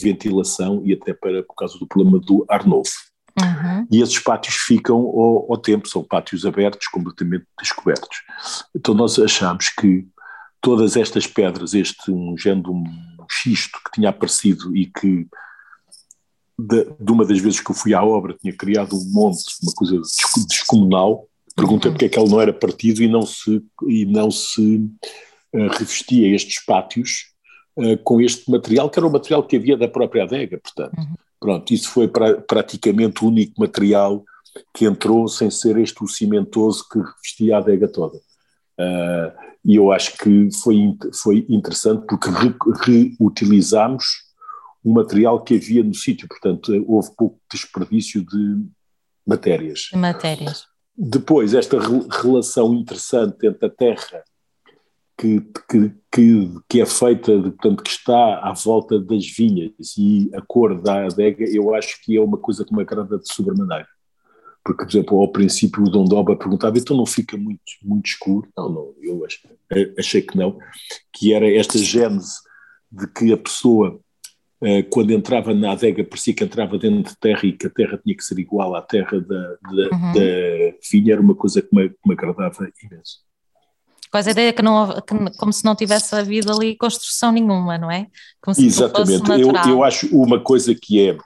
ventilação 0.02 0.82
e 0.84 0.94
até 0.94 1.12
para, 1.12 1.42
por 1.42 1.54
causa 1.54 1.78
do 1.78 1.86
problema 1.86 2.18
do 2.18 2.44
ar 2.48 2.66
novo. 2.66 2.90
Uhum. 3.38 3.86
E 3.90 4.02
esses 4.02 4.18
pátios 4.18 4.56
ficam 4.56 4.96
ao, 4.96 5.52
ao, 5.52 5.58
tempo, 5.58 5.88
são 5.88 6.02
pátios 6.02 6.44
abertos, 6.44 6.88
completamente 6.88 7.44
descobertos. 7.60 8.18
Então 8.74 8.94
nós 8.94 9.18
achamos 9.18 9.68
que 9.68 10.06
todas 10.60 10.96
estas 10.96 11.26
pedras, 11.26 11.74
este 11.74 12.10
um 12.10 12.36
género 12.36 12.72
um 12.72 12.84
xisto 13.32 13.78
que 13.84 13.92
tinha 13.92 14.10
aparecido 14.10 14.76
e 14.76 14.86
que 14.86 15.26
de, 16.58 16.84
de, 17.00 17.12
uma 17.12 17.24
das 17.24 17.38
vezes 17.38 17.60
que 17.60 17.70
eu 17.70 17.74
fui 17.74 17.94
à 17.94 18.04
obra 18.04 18.36
tinha 18.40 18.54
criado 18.54 18.94
um 18.94 19.12
monte, 19.12 19.42
uma 19.62 19.72
coisa 19.72 19.98
descomunal, 20.46 21.26
perguntei 21.56 21.88
uhum. 21.88 21.94
porque 21.94 22.04
é 22.04 22.08
que 22.08 22.18
ele 22.18 22.30
não 22.30 22.40
era 22.40 22.52
partido 22.52 23.02
e 23.02 23.08
não 23.08 23.22
se, 23.22 23.62
e 23.88 24.04
não 24.04 24.30
se 24.30 24.76
uh, 25.54 25.68
revestia 25.70 26.34
estes 26.34 26.64
pátios 26.64 27.32
uh, 27.76 27.96
com 28.04 28.20
este 28.20 28.50
material, 28.50 28.90
que 28.90 28.98
era 28.98 29.06
o 29.06 29.12
material 29.12 29.42
que 29.42 29.56
havia 29.56 29.76
da 29.76 29.88
própria 29.88 30.24
adega, 30.24 30.58
portanto. 30.58 30.98
Uhum. 30.98 31.14
Pronto, 31.40 31.74
isso 31.74 31.88
foi 31.90 32.06
pra, 32.06 32.40
praticamente 32.40 33.24
o 33.24 33.28
único 33.28 33.60
material 33.60 34.22
que 34.72 34.84
entrou 34.84 35.26
sem 35.26 35.50
ser 35.50 35.76
este 35.78 36.04
o 36.04 36.08
cimentoso 36.08 36.86
que 36.88 36.98
revestia 36.98 37.56
a 37.56 37.58
adega 37.58 37.88
toda. 37.88 38.20
Uh, 38.78 39.52
e 39.64 39.76
eu 39.76 39.92
acho 39.92 40.16
que 40.18 40.48
foi, 40.62 40.96
foi 41.14 41.46
interessante 41.48 42.04
porque 42.06 42.28
re, 42.30 43.14
reutilizámos 43.18 44.04
o 44.84 44.92
material 44.92 45.42
que 45.42 45.54
havia 45.54 45.84
no 45.84 45.94
sítio, 45.94 46.26
portanto 46.26 46.72
houve 46.88 47.10
pouco 47.16 47.40
desperdício 47.50 48.24
de 48.24 48.66
matérias. 49.26 49.88
Matérias. 49.94 50.66
Depois, 50.96 51.54
esta 51.54 51.78
re, 51.78 52.06
relação 52.10 52.74
interessante 52.74 53.46
entre 53.46 53.66
a 53.66 53.70
terra 53.70 54.24
que, 55.16 55.40
que, 55.70 55.94
que, 56.10 56.60
que, 56.68 56.80
é 56.80 56.86
feita, 56.86 57.32
portanto, 57.32 57.82
que 57.82 57.90
está 57.90 58.40
à 58.40 58.52
volta 58.52 58.98
das 58.98 59.24
vinhas 59.26 59.72
e 59.96 60.30
a 60.34 60.42
cor 60.42 60.80
da 60.82 61.06
adega, 61.06 61.44
eu 61.44 61.74
acho 61.74 62.02
que 62.02 62.16
é 62.16 62.20
uma 62.20 62.38
coisa 62.38 62.64
que 62.64 62.74
me 62.74 62.82
agrada 62.82 63.18
de 63.18 63.32
sobremaneira 63.32 63.86
porque, 64.64 64.84
por 64.84 64.90
exemplo, 64.90 65.20
ao 65.20 65.28
princípio 65.28 65.82
o 65.82 65.90
Dondoba 65.90 66.36
perguntava, 66.36 66.78
então 66.78 66.96
não 66.96 67.06
fica 67.06 67.36
muito, 67.36 67.62
muito 67.82 68.06
escuro? 68.06 68.48
Não, 68.56 68.68
não, 68.68 68.94
eu 69.02 69.24
achei, 69.24 69.94
achei 69.98 70.22
que 70.22 70.36
não, 70.36 70.58
que 71.12 71.34
era 71.34 71.50
esta 71.52 71.78
gênese 71.78 72.34
de 72.90 73.06
que 73.08 73.32
a 73.32 73.36
pessoa, 73.36 73.98
eh, 74.62 74.82
quando 74.84 75.10
entrava 75.10 75.52
na 75.52 75.72
adega, 75.72 76.04
parecia 76.04 76.34
que 76.34 76.44
entrava 76.44 76.78
dentro 76.78 77.12
de 77.12 77.18
terra 77.18 77.40
e 77.44 77.52
que 77.52 77.66
a 77.66 77.70
terra 77.70 77.98
tinha 78.02 78.16
que 78.16 78.22
ser 78.22 78.38
igual 78.38 78.76
à 78.76 78.82
terra 78.82 79.20
da, 79.20 79.56
da, 79.62 79.96
uhum. 79.96 80.12
da 80.12 80.78
vinha, 80.90 81.12
era 81.14 81.20
uma 81.20 81.34
coisa 81.34 81.60
que 81.60 81.74
me, 81.74 81.88
que 81.88 81.98
me 82.06 82.14
agradava 82.14 82.70
imenso. 82.84 83.20
Quase 84.12 84.28
a 84.28 84.32
ideia 84.32 84.52
que 84.52 84.62
não, 84.62 85.00
que, 85.00 85.38
como 85.38 85.52
se 85.52 85.64
não 85.64 85.74
tivesse 85.74 86.14
havido 86.14 86.52
ali 86.52 86.76
construção 86.76 87.32
nenhuma, 87.32 87.78
não 87.78 87.90
é? 87.90 88.06
Exatamente, 88.58 89.28
eu, 89.40 89.52
eu 89.70 89.82
acho 89.82 90.06
uma 90.14 90.38
coisa 90.38 90.74
que 90.74 91.00
é 91.00 91.16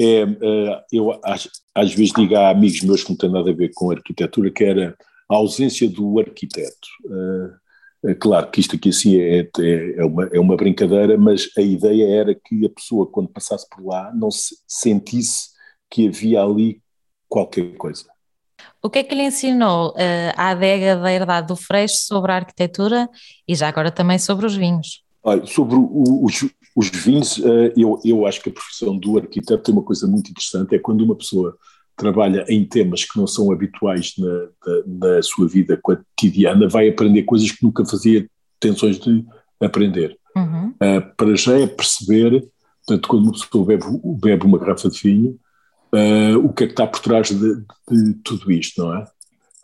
é, 0.00 0.24
uh, 0.24 0.82
eu 0.92 1.20
às, 1.22 1.94
vezes 1.94 2.12
digo 2.12 2.34
a 2.36 2.50
amigos 2.50 2.82
meus 2.82 3.02
que 3.02 3.10
não 3.10 3.16
têm 3.16 3.30
nada 3.30 3.50
a 3.50 3.54
ver 3.54 3.70
com 3.74 3.90
arquitetura, 3.90 4.50
que 4.50 4.64
era 4.64 4.96
a 5.30 5.36
ausência 5.36 5.88
do 5.88 6.18
arquiteto. 6.18 6.88
Uh, 7.04 7.62
é 8.04 8.14
claro 8.14 8.50
que 8.50 8.60
isto 8.60 8.74
aqui 8.74 8.88
assim 8.88 9.20
é, 9.20 9.48
é, 9.58 9.94
é, 9.98 10.04
uma, 10.04 10.24
é 10.32 10.40
uma 10.40 10.56
brincadeira, 10.56 11.16
mas 11.16 11.48
a 11.56 11.60
ideia 11.60 12.20
era 12.20 12.34
que 12.34 12.66
a 12.66 12.68
pessoa, 12.68 13.06
quando 13.06 13.28
passasse 13.28 13.66
por 13.70 13.84
lá, 13.84 14.12
não 14.12 14.30
se 14.30 14.56
sentisse 14.66 15.50
que 15.88 16.08
havia 16.08 16.42
ali 16.42 16.82
qualquer 17.28 17.76
coisa. 17.76 18.04
O 18.82 18.90
que 18.90 18.98
é 18.98 19.04
que 19.04 19.14
lhe 19.14 19.22
ensinou 19.22 19.90
uh, 19.90 20.32
a 20.36 20.50
adega 20.50 20.96
da 20.96 21.12
herdade 21.12 21.46
do 21.46 21.56
Freixo 21.56 21.98
sobre 21.98 22.32
a 22.32 22.36
arquitetura 22.36 23.08
e 23.46 23.54
já 23.54 23.68
agora 23.68 23.90
também 23.90 24.18
sobre 24.18 24.46
os 24.46 24.56
vinhos? 24.56 25.04
Olha, 25.22 25.46
sobre 25.46 25.76
o, 25.76 26.24
os, 26.24 26.42
os 26.74 26.88
vinhos, 26.88 27.38
eh, 27.38 27.72
eu, 27.76 28.00
eu 28.04 28.26
acho 28.26 28.40
que 28.42 28.48
a 28.48 28.52
profissão 28.52 28.96
do 28.96 29.18
arquiteto 29.18 29.62
tem 29.62 29.74
uma 29.74 29.82
coisa 29.82 30.06
muito 30.06 30.30
interessante, 30.30 30.74
é 30.74 30.78
quando 30.78 31.02
uma 31.02 31.14
pessoa 31.14 31.56
trabalha 31.96 32.44
em 32.48 32.64
temas 32.64 33.04
que 33.04 33.18
não 33.18 33.26
são 33.26 33.52
habituais 33.52 34.14
na, 34.18 34.28
na, 34.28 35.16
na 35.16 35.22
sua 35.22 35.46
vida 35.46 35.78
cotidiana, 35.80 36.68
vai 36.68 36.88
aprender 36.88 37.22
coisas 37.24 37.50
que 37.50 37.62
nunca 37.62 37.84
fazia 37.84 38.26
tensões 38.58 38.98
de 38.98 39.24
aprender. 39.60 40.16
Uhum. 40.36 40.68
Uh, 40.70 41.14
para 41.16 41.36
já 41.36 41.58
é 41.58 41.66
perceber, 41.66 42.48
portanto, 42.86 43.08
quando 43.08 43.24
uma 43.24 43.32
pessoa 43.32 43.66
bebe, 43.66 43.84
bebe 44.20 44.46
uma 44.46 44.58
garrafa 44.58 44.88
de 44.88 44.98
vinho, 45.00 45.38
uh, 45.94 46.38
o 46.38 46.52
que 46.52 46.64
é 46.64 46.66
que 46.66 46.72
está 46.72 46.86
por 46.86 47.00
trás 47.00 47.28
de, 47.28 47.56
de, 47.90 48.14
tudo 48.24 48.50
isto, 48.50 48.82
não 48.82 48.96
é? 48.96 49.06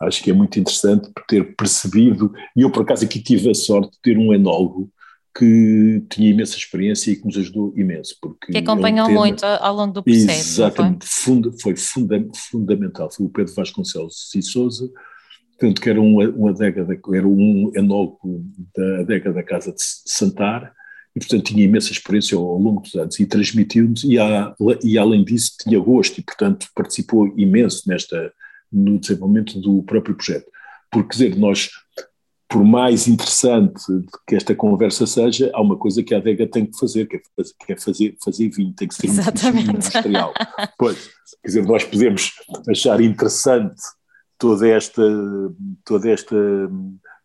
Acho 0.01 0.23
que 0.23 0.29
é 0.29 0.33
muito 0.33 0.57
interessante 0.57 1.11
ter 1.27 1.55
percebido, 1.55 2.31
e 2.55 2.61
eu 2.61 2.71
por 2.71 2.83
acaso 2.83 3.03
aqui 3.03 3.19
tive 3.19 3.49
a 3.49 3.53
sorte 3.53 3.91
de 3.91 4.01
ter 4.01 4.17
um 4.17 4.33
enólogo 4.33 4.89
que 5.35 6.03
tinha 6.09 6.29
imensa 6.29 6.57
experiência 6.57 7.11
e 7.11 7.15
que 7.15 7.25
nos 7.25 7.37
ajudou 7.37 7.73
imenso. 7.75 8.15
Porque 8.21 8.51
que 8.51 8.57
acompanhou 8.57 8.99
é 8.99 9.03
um 9.03 9.07
tema, 9.07 9.19
muito 9.19 9.45
ao 9.45 9.75
longo 9.75 9.93
do 9.93 10.03
processo. 10.03 10.61
Exatamente, 10.61 11.05
foi, 11.05 11.41
foi 11.61 11.75
funda, 11.75 12.27
fundamental. 12.49 13.11
Foi 13.11 13.25
o 13.25 13.29
Pedro 13.29 13.53
Vasconcelos 13.53 14.33
e 14.35 14.41
Souza, 14.41 14.89
tanto 15.57 15.81
que 15.81 15.89
era 15.89 16.01
um, 16.01 16.17
um 16.37 16.47
adega, 16.47 16.83
da, 16.83 16.95
era 17.13 17.27
um 17.27 17.71
enólogo 17.75 18.43
da 18.75 19.01
adega 19.01 19.31
da 19.31 19.43
Casa 19.43 19.71
de 19.71 19.81
Santar, 19.81 20.73
e 21.15 21.19
portanto 21.19 21.43
tinha 21.43 21.63
imensa 21.63 21.91
experiência 21.91 22.37
ao, 22.37 22.45
ao 22.45 22.57
longo 22.57 22.81
dos 22.81 22.95
anos 22.95 23.19
e 23.19 23.25
transmitiu-nos, 23.25 24.03
e, 24.03 24.15
e 24.83 24.97
além 24.97 25.23
disso 25.23 25.53
tinha 25.61 25.79
gosto 25.79 26.19
e 26.19 26.23
portanto 26.23 26.67
participou 26.75 27.27
imenso 27.37 27.83
nesta, 27.87 28.31
no 28.71 28.99
desenvolvimento 28.99 29.59
do 29.59 29.83
próprio 29.83 30.15
projeto. 30.15 30.45
Porque, 30.91 31.09
quer 31.09 31.29
dizer, 31.29 31.39
nós 31.39 31.69
por 32.49 32.63
mais 32.63 33.07
interessante 33.07 33.83
que 34.27 34.35
esta 34.35 34.55
conversa 34.55 35.05
seja, 35.05 35.51
há 35.53 35.61
uma 35.61 35.77
coisa 35.77 36.01
que 36.01 36.15
a 36.15 36.17
adega 36.17 36.47
tem 36.47 36.65
que 36.65 36.77
fazer, 36.77 37.05
que 37.07 37.17
é 37.17 37.21
fazer, 37.35 37.53
que 37.63 37.73
é 37.73 37.77
fazer, 37.77 38.17
fazer 38.23 38.49
vinho, 38.49 38.73
tem 38.73 38.87
que 38.87 38.95
ser 38.95 39.05
Exatamente. 39.05 39.69
industrial. 39.69 40.33
pois, 40.75 41.09
quer 41.43 41.47
dizer, 41.47 41.65
nós 41.65 41.83
podemos 41.83 42.31
achar 42.67 42.99
interessante 43.01 43.79
toda 44.39 44.67
esta, 44.67 45.03
toda 45.85 46.09
esta 46.09 46.35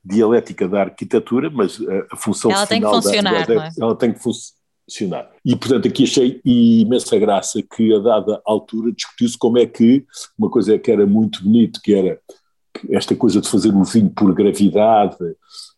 dialética 0.05 0.69
da 0.69 0.83
arquitetura, 0.83 1.49
mas 1.49 1.81
a, 1.81 2.15
a 2.15 2.17
função 2.17 2.51
ela 2.51 2.67
final 2.67 2.93
tem 2.93 3.03
que 3.03 3.09
funcionar, 3.09 3.47
da, 3.47 3.55
da, 3.55 3.67
é? 3.67 3.71
ela 3.81 3.97
tem 3.97 4.13
que 4.13 4.21
funcionar. 4.21 5.31
E, 5.43 5.57
portanto, 5.57 5.89
aqui 5.89 6.05
achei 6.05 6.43
imensa 6.45 7.19
graça 7.19 7.63
que, 7.63 7.95
a 7.95 7.99
dada 7.99 8.43
altura, 8.45 8.93
discutiu-se 8.93 9.39
como 9.39 9.57
é 9.57 9.65
que 9.65 10.05
uma 10.39 10.51
coisa 10.51 10.79
que 10.79 10.91
era 10.91 11.07
muito 11.07 11.43
bonito, 11.43 11.81
que 11.83 11.95
era 11.95 12.21
esta 12.91 13.15
coisa 13.15 13.41
de 13.41 13.49
fazer 13.49 13.75
o 13.75 13.85
vinho 13.85 14.11
por 14.11 14.35
gravidade, 14.35 15.17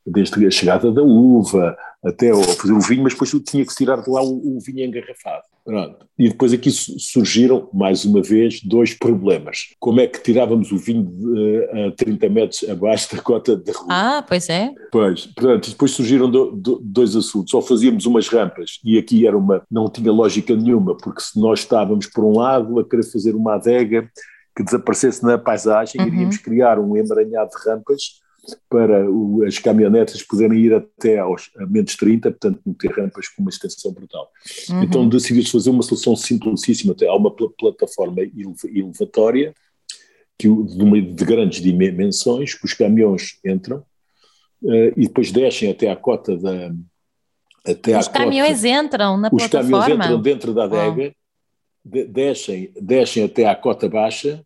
desde 0.06 0.46
a 0.46 0.50
chegada 0.50 0.90
da 0.92 1.02
uva 1.02 1.76
até 2.04 2.30
ao 2.30 2.42
fazer 2.42 2.72
o 2.72 2.80
vinho, 2.80 3.02
mas 3.02 3.12
depois 3.12 3.30
tinha 3.44 3.66
que 3.66 3.74
tirar 3.74 4.00
de 4.00 4.08
lá 4.08 4.22
o, 4.22 4.56
o 4.56 4.60
vinho 4.60 4.84
engarrafado. 4.84 5.42
Pronto. 5.64 6.06
E 6.16 6.28
depois 6.28 6.52
aqui 6.52 6.70
surgiram, 6.70 7.68
mais 7.74 8.04
uma 8.04 8.22
vez, 8.22 8.62
dois 8.62 8.94
problemas. 8.94 9.74
Como 9.80 10.00
é 10.00 10.06
que 10.06 10.22
tirávamos 10.22 10.70
o 10.70 10.78
vinho 10.78 11.02
de, 11.02 11.86
a 11.88 11.90
30 11.90 12.28
metros 12.28 12.68
abaixo 12.68 13.16
da 13.16 13.20
cota 13.20 13.56
de 13.56 13.72
rua? 13.72 13.88
Ah, 13.90 14.24
pois 14.26 14.48
é. 14.48 14.70
Pois, 14.92 15.26
portanto, 15.26 15.70
depois 15.70 15.90
surgiram 15.90 16.30
do, 16.30 16.52
do, 16.52 16.80
dois 16.80 17.16
assuntos. 17.16 17.52
Ou 17.52 17.60
fazíamos 17.60 18.06
umas 18.06 18.28
rampas, 18.28 18.78
e 18.84 18.96
aqui 18.96 19.26
era 19.26 19.36
uma, 19.36 19.60
não 19.68 19.90
tinha 19.90 20.12
lógica 20.12 20.54
nenhuma, 20.54 20.96
porque 20.96 21.20
se 21.20 21.40
nós 21.40 21.58
estávamos 21.58 22.06
por 22.06 22.24
um 22.24 22.38
lado 22.38 22.78
a 22.78 22.88
querer 22.88 23.02
fazer 23.02 23.34
uma 23.34 23.56
adega 23.56 24.08
que 24.56 24.64
desaparecesse 24.64 25.22
na 25.22 25.36
paisagem, 25.36 26.00
uhum. 26.00 26.06
iríamos 26.08 26.38
criar 26.38 26.78
um 26.78 26.96
emaranhado 26.96 27.50
de 27.50 27.68
rampas 27.68 28.24
para 28.70 29.10
o, 29.10 29.44
as 29.44 29.58
caminhonetas 29.58 30.22
poderem 30.22 30.58
ir 30.58 30.72
até 30.72 31.18
aos 31.18 31.50
a 31.58 31.66
menos 31.66 31.94
30, 31.96 32.30
portanto 32.30 32.60
não 32.64 32.72
ter 32.72 32.90
rampas 32.92 33.28
com 33.28 33.42
uma 33.42 33.50
extensão 33.50 33.92
brutal. 33.92 34.30
Uhum. 34.70 34.82
Então 34.82 35.08
decidiu-se 35.08 35.52
fazer 35.52 35.70
uma 35.70 35.82
solução 35.82 36.16
simplicíssima, 36.16 36.94
há 37.02 37.16
uma 37.16 37.34
pl 37.34 37.50
plataforma 37.58 38.22
elevatória 38.64 39.52
que, 40.38 40.48
de, 40.48 40.82
uma, 40.82 41.00
de 41.00 41.24
grandes 41.24 41.60
dimensões, 41.60 42.54
que 42.54 42.64
os 42.64 42.72
caminhões 42.72 43.38
entram 43.44 43.78
uh, 44.62 44.92
e 44.96 45.06
depois 45.06 45.30
descem 45.30 45.70
até 45.70 45.90
à 45.90 45.96
cota 45.96 46.36
da... 46.36 46.72
Até 47.66 47.98
os 47.98 48.06
caminhões 48.06 48.62
cota, 48.62 48.68
entram 48.68 49.16
na 49.18 49.28
os 49.32 49.48
plataforma? 49.48 49.78
Os 49.78 49.84
caminhões 49.84 50.06
entram 50.06 50.22
dentro 50.22 50.54
da 50.54 50.64
adega, 50.64 51.12
oh. 51.12 51.25
De, 51.86 52.04
descem, 52.04 52.72
descem 52.80 53.24
até 53.24 53.46
à 53.46 53.54
cota 53.54 53.88
baixa 53.88 54.44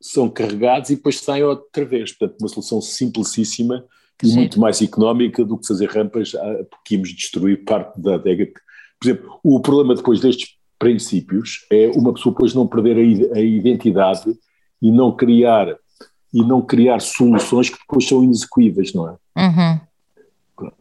são 0.00 0.28
carregados 0.28 0.90
e 0.90 0.96
depois 0.96 1.20
saem 1.20 1.44
outra 1.44 1.84
vez. 1.84 2.12
Portanto, 2.12 2.40
uma 2.40 2.48
solução 2.48 2.80
simplicíssima 2.80 3.84
e 4.22 4.26
Sim. 4.26 4.36
muito 4.36 4.60
mais 4.60 4.82
económica 4.82 5.44
do 5.44 5.56
que 5.56 5.66
fazer 5.66 5.88
rampas, 5.88 6.34
ah, 6.34 6.64
porque 6.68 6.94
íamos 6.94 7.14
destruir 7.14 7.64
parte 7.64 8.00
da 8.00 8.16
adega. 8.16 8.46
Por 9.00 9.08
exemplo, 9.08 9.40
o 9.42 9.60
problema 9.60 9.94
depois 9.94 10.20
destes 10.20 10.56
princípios 10.78 11.64
é 11.70 11.88
uma 11.90 12.12
pessoa 12.12 12.34
depois 12.34 12.52
não 12.52 12.66
perder 12.66 12.98
a, 13.32 13.40
identidade 13.40 14.36
e 14.80 14.90
não 14.90 15.14
criar 15.14 15.76
e 16.34 16.42
não 16.42 16.62
criar 16.62 17.00
soluções 17.00 17.68
que 17.68 17.78
depois 17.78 18.08
são 18.08 18.24
inexequíveis, 18.24 18.92
não 18.94 19.08
é? 19.08 19.16
Uhum. 19.36 20.72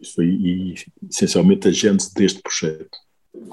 Isso 0.00 0.14
foi 0.14 0.26
e, 0.26 0.74
essencialmente 1.08 1.68
a 1.68 1.70
gênese 1.70 2.12
deste 2.14 2.40
projeto. 2.42 2.98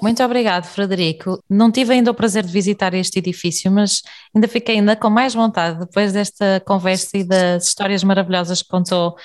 Muito 0.01 0.23
obrigado, 0.23 0.65
Frederico. 0.65 1.39
Não 1.49 1.71
tive 1.71 1.93
ainda 1.93 2.11
o 2.11 2.13
prazer 2.13 2.45
de 2.45 2.51
visitar 2.51 2.93
este 2.93 3.19
edifício, 3.19 3.71
mas 3.71 4.01
ainda 4.33 4.47
fiquei 4.47 4.75
ainda 4.75 4.95
com 4.95 5.09
mais 5.09 5.33
vontade 5.33 5.79
depois 5.79 6.13
desta 6.13 6.61
conversa 6.65 7.17
e 7.17 7.23
das 7.23 7.67
histórias 7.67 8.03
maravilhosas 8.03 8.61
que 8.61 8.69
contou 8.69 9.15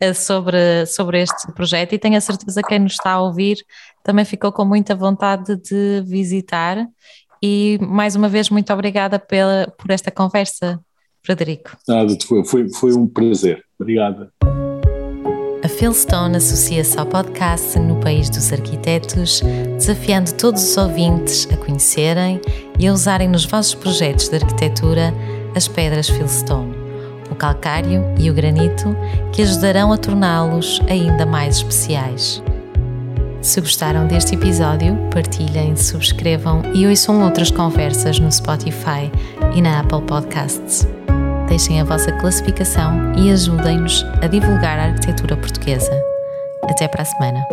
eh, 0.00 0.12
sobre, 0.12 0.86
sobre 0.86 1.22
este 1.22 1.52
projeto 1.52 1.94
e 1.94 1.98
tenho 1.98 2.16
a 2.16 2.20
certeza 2.20 2.62
que 2.62 2.68
quem 2.68 2.80
nos 2.80 2.92
está 2.92 3.12
a 3.12 3.22
ouvir 3.22 3.58
também 4.02 4.24
ficou 4.24 4.50
com 4.52 4.64
muita 4.64 4.94
vontade 4.94 5.56
de 5.56 6.02
visitar 6.04 6.84
e 7.42 7.78
mais 7.80 8.16
uma 8.16 8.28
vez 8.28 8.50
muito 8.50 8.72
obrigada 8.72 9.18
pela, 9.18 9.72
por 9.78 9.90
esta 9.90 10.10
conversa, 10.10 10.80
Frederico. 11.22 11.76
Nada, 11.86 12.16
foi, 12.26 12.44
foi, 12.44 12.72
foi 12.72 12.92
um 12.92 13.06
prazer. 13.06 13.62
Obrigada. 13.78 14.32
Philstone 15.74 16.36
associa-se 16.36 16.96
ao 16.98 17.04
podcast 17.04 17.78
No 17.80 17.96
País 17.96 18.30
dos 18.30 18.52
Arquitetos, 18.52 19.42
desafiando 19.76 20.32
todos 20.34 20.62
os 20.62 20.76
ouvintes 20.76 21.48
a 21.52 21.56
conhecerem 21.56 22.40
e 22.78 22.86
a 22.86 22.92
usarem 22.92 23.28
nos 23.28 23.44
vossos 23.44 23.74
projetos 23.74 24.28
de 24.28 24.36
arquitetura 24.36 25.12
as 25.56 25.66
pedras 25.66 26.08
Philstone, 26.08 26.74
o 27.28 27.34
calcário 27.34 28.04
e 28.16 28.30
o 28.30 28.34
granito, 28.34 28.96
que 29.32 29.42
ajudarão 29.42 29.92
a 29.92 29.98
torná-los 29.98 30.80
ainda 30.88 31.26
mais 31.26 31.56
especiais. 31.56 32.40
Se 33.42 33.60
gostaram 33.60 34.06
deste 34.06 34.36
episódio, 34.36 34.96
partilhem, 35.12 35.74
subscrevam 35.76 36.62
e 36.72 36.86
ouçam 36.86 37.22
outras 37.22 37.50
conversas 37.50 38.20
no 38.20 38.30
Spotify 38.30 39.10
e 39.54 39.60
na 39.60 39.80
Apple 39.80 40.02
Podcasts 40.02 40.86
deixem 41.48 41.80
a 41.80 41.84
vossa 41.84 42.12
classificação 42.12 43.12
e 43.16 43.30
ajudem-nos 43.30 44.04
a 44.22 44.26
divulgar 44.26 44.78
a 44.78 44.84
arquitetura 44.84 45.36
portuguesa. 45.36 45.92
Até 46.64 46.88
para 46.88 47.02
a 47.02 47.04
semana! 47.04 47.46